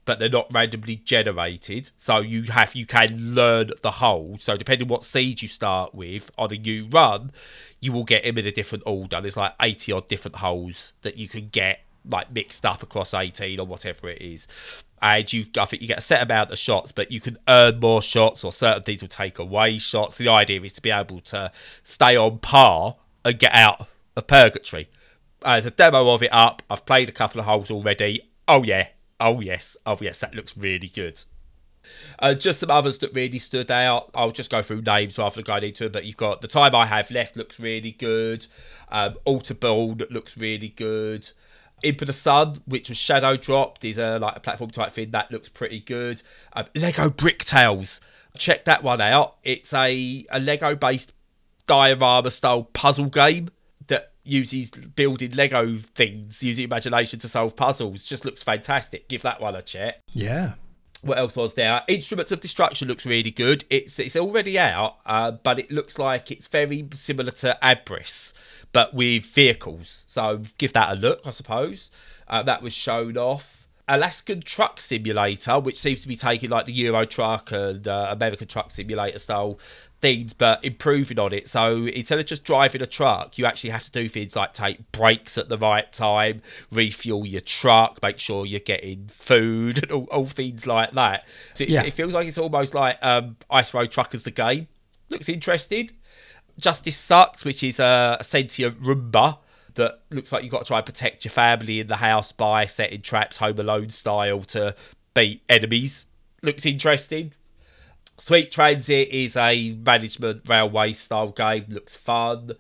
[0.06, 1.92] but they're not randomly generated.
[1.98, 4.38] So you have you can learn the whole.
[4.40, 7.32] So depending what seed you start with on a new run,
[7.80, 9.22] you will get them in a different order.
[9.22, 13.60] There's like eighty odd different holes that you can get like mixed up across eighteen
[13.60, 14.48] or whatever it is.
[15.14, 18.02] You, I think you get a set amount of shots, but you can earn more
[18.02, 20.18] shots, or certain things will take away shots.
[20.18, 21.52] The idea is to be able to
[21.84, 24.90] stay on par and get out of purgatory.
[25.42, 26.64] Uh, there's a demo of it up.
[26.70, 28.30] I've played a couple of holes already.
[28.48, 28.88] Oh yeah,
[29.20, 31.24] oh yes, oh yes, that looks really good.
[32.20, 34.10] Uh, just some others that really stood out.
[34.16, 35.94] I'll just go through names rather than going into it.
[35.94, 38.48] But you've got the time I have left looks really good.
[38.90, 41.30] Um, Alter Born looks really good.
[41.84, 45.32] Into the Sun, which was shadow dropped, is a like a platform type thing that
[45.32, 46.24] looks pretty good.
[46.54, 48.02] Um, Lego Brick Tales,
[48.38, 49.36] check that one out.
[49.44, 51.14] It's a a Lego based
[51.68, 53.50] diorama style puzzle game
[53.88, 58.06] that uses building Lego things, using imagination to solve puzzles.
[58.06, 59.08] Just looks fantastic.
[59.08, 60.02] Give that one a check.
[60.14, 60.54] Yeah.
[61.02, 61.84] What else was there?
[61.88, 63.64] Instruments of Destruction looks really good.
[63.70, 68.34] It's it's already out, uh, but it looks like it's very similar to Abriss,
[68.76, 70.04] but with vehicles.
[70.06, 71.90] So give that a look, I suppose.
[72.28, 73.68] Uh, that was shown off.
[73.88, 78.48] Alaskan Truck Simulator, which seems to be taking like the Euro Truck and uh, American
[78.48, 79.60] Truck Simulator style
[80.02, 81.48] things, but improving on it.
[81.48, 84.92] So instead of just driving a truck, you actually have to do things like take
[84.92, 90.08] breaks at the right time, refuel your truck, make sure you're getting food, and all,
[90.12, 91.24] all things like that.
[91.54, 91.84] So it, Yeah.
[91.84, 94.68] it feels like it's almost like um, Ice Road Truckers the game.
[95.10, 95.92] Looks interesting.
[96.58, 99.38] Justice Sucks, which is a, a sentient Roomba
[99.76, 102.66] that looks like you've got to try and protect your family in the house by
[102.66, 104.74] setting traps Home Alone style to
[105.14, 106.06] beat enemies.
[106.42, 107.34] Looks interesting.
[108.18, 111.66] Sweet Transit is a management railway style game.
[111.68, 112.52] Looks fun.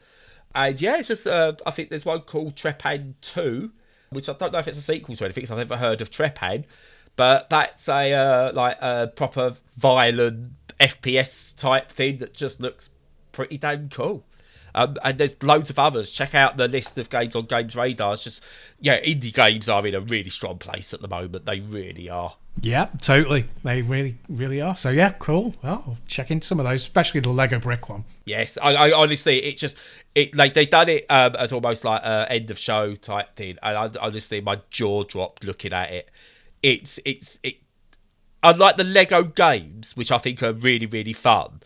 [0.53, 3.71] And yeah, it's just, uh, I think there's one called Trepang 2,
[4.09, 6.09] which I don't know if it's a sequel to anything 'cause I've never heard of
[6.11, 6.65] Trepang.
[7.15, 12.89] But that's a uh, like a proper violent FPS type thing that just looks
[13.35, 14.25] pretty damn cool.
[14.73, 16.11] Um, and there's loads of others.
[16.11, 18.13] Check out the list of games on Games Radar.
[18.13, 18.43] It's just,
[18.79, 21.45] yeah, indie games are in a really strong place at the moment.
[21.45, 22.35] They really are.
[22.61, 23.45] Yeah, totally.
[23.63, 24.75] They really, really are.
[24.75, 25.55] So yeah, cool.
[25.61, 28.05] Well, I'll check into some of those, especially the Lego brick one.
[28.25, 29.75] Yes, I, I honestly, it just
[30.13, 33.57] it like they done it um, as almost like a end of show type thing,
[33.61, 36.09] and I honestly my jaw dropped looking at it.
[36.63, 37.57] It's it's it.
[38.41, 41.59] Unlike the Lego games, which I think are really really fun,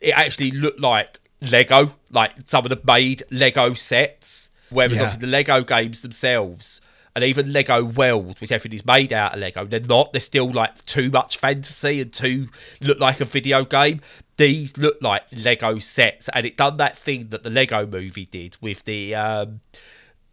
[0.00, 4.50] it actually looked like Lego, like some of the made Lego sets.
[4.68, 5.02] Whereas Yeah.
[5.02, 6.80] obviously the Lego games themselves,
[7.16, 10.12] and even Lego World, which everything is made out of Lego, they're not.
[10.12, 12.48] They're still like too much fantasy and too
[12.80, 14.00] look like a video game.
[14.36, 18.56] These look like Lego sets, and it done that thing that the Lego movie did
[18.60, 19.60] with the um,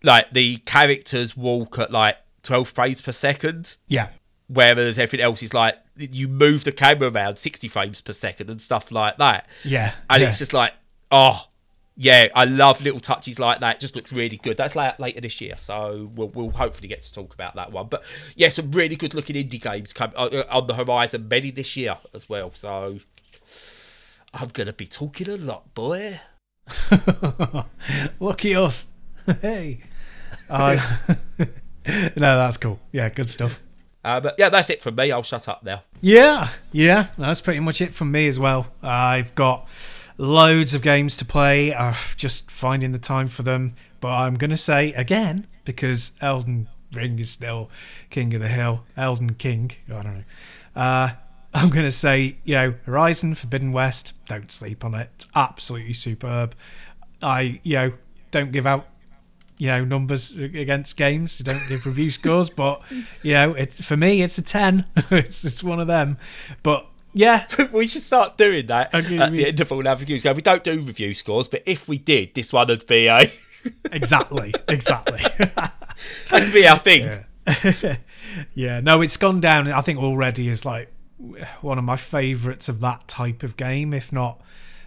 [0.03, 4.09] like the characters walk at like twelve frames per second Yeah.
[4.47, 8.61] whereas everything else is like you move the camera around 60 frames per second and
[8.61, 9.47] stuff like that.
[9.63, 10.29] Yeah, And yeah.
[10.29, 10.73] it's just like,
[11.11, 11.47] oh,
[11.99, 13.77] yeah, I love little touches like that.
[13.77, 14.55] It just looks really good.
[14.55, 17.87] That's like later this year, so we'll, we'll hopefully get to talk about that one.
[17.87, 18.03] But
[18.35, 21.75] yeah, some really good looking indie games come uh, uh, on the horizon, many this
[21.75, 22.51] year as well.
[22.53, 22.99] So
[24.31, 26.19] I'm gonna be talking a lot, boy.
[28.19, 28.93] Lucky us.
[29.41, 29.81] hey.
[30.49, 30.77] Uh,
[32.15, 32.79] no, that's cool.
[32.93, 33.61] Yeah, good stuff.
[34.03, 35.11] Uh, but yeah, that's it from me.
[35.11, 35.83] I'll shut up now.
[36.01, 38.67] Yeah, yeah, that's pretty much it from me as well.
[38.81, 39.67] I've got
[40.17, 41.73] loads of games to play.
[41.73, 43.75] Uh, just finding the time for them.
[43.99, 47.69] But I'm going to say again, because Elden Ring is still
[48.09, 48.85] King of the Hill.
[48.95, 49.71] Elden King.
[49.89, 50.23] I don't know.
[50.75, 51.09] Uh,
[51.53, 55.09] I'm going to say, you know, Horizon Forbidden West, don't sleep on it.
[55.15, 56.53] It's absolutely superb.
[57.21, 57.93] I, you know,
[58.29, 58.87] don't give out
[59.57, 61.39] you know numbers against games.
[61.39, 62.81] Don't give review scores, but
[63.23, 64.85] you know, it for me it's a ten.
[65.11, 66.17] it's it's one of them.
[66.63, 69.95] But yeah, we should start doing that Okay, at we- the end of all our
[69.95, 70.23] reviews.
[70.23, 73.31] We don't do review scores, but if we did, this one would be a
[73.91, 75.21] exactly, exactly.
[76.29, 77.23] that'd be our thing.
[78.53, 79.67] yeah, no, it's gone down.
[79.71, 80.91] I think already is like
[81.61, 84.41] one of my favourites of that type of game, if not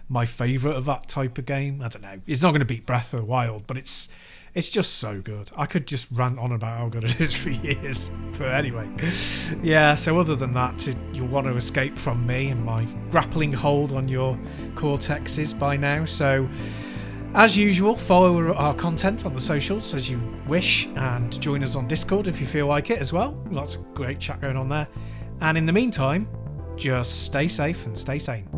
[0.07, 1.81] my favourite of that type of game.
[1.81, 2.21] I don't know.
[2.27, 4.09] It's not going to beat Breath of the Wild, but it's
[4.53, 5.49] it's just so good.
[5.55, 8.11] I could just rant on about how good it is for years.
[8.37, 8.89] But anyway,
[9.61, 9.95] yeah.
[9.95, 13.91] So other than that, to, you want to escape from me and my grappling hold
[13.91, 14.37] on your
[14.75, 16.05] cortexes by now.
[16.05, 16.49] So
[17.33, 21.87] As usual, follow our content on the socials as you wish and join us on
[21.87, 23.41] Discord if you feel like it as well.
[23.49, 24.89] Lots of great chat going on there.
[25.39, 26.27] And in the meantime,
[26.75, 28.49] just stay safe and stay sane.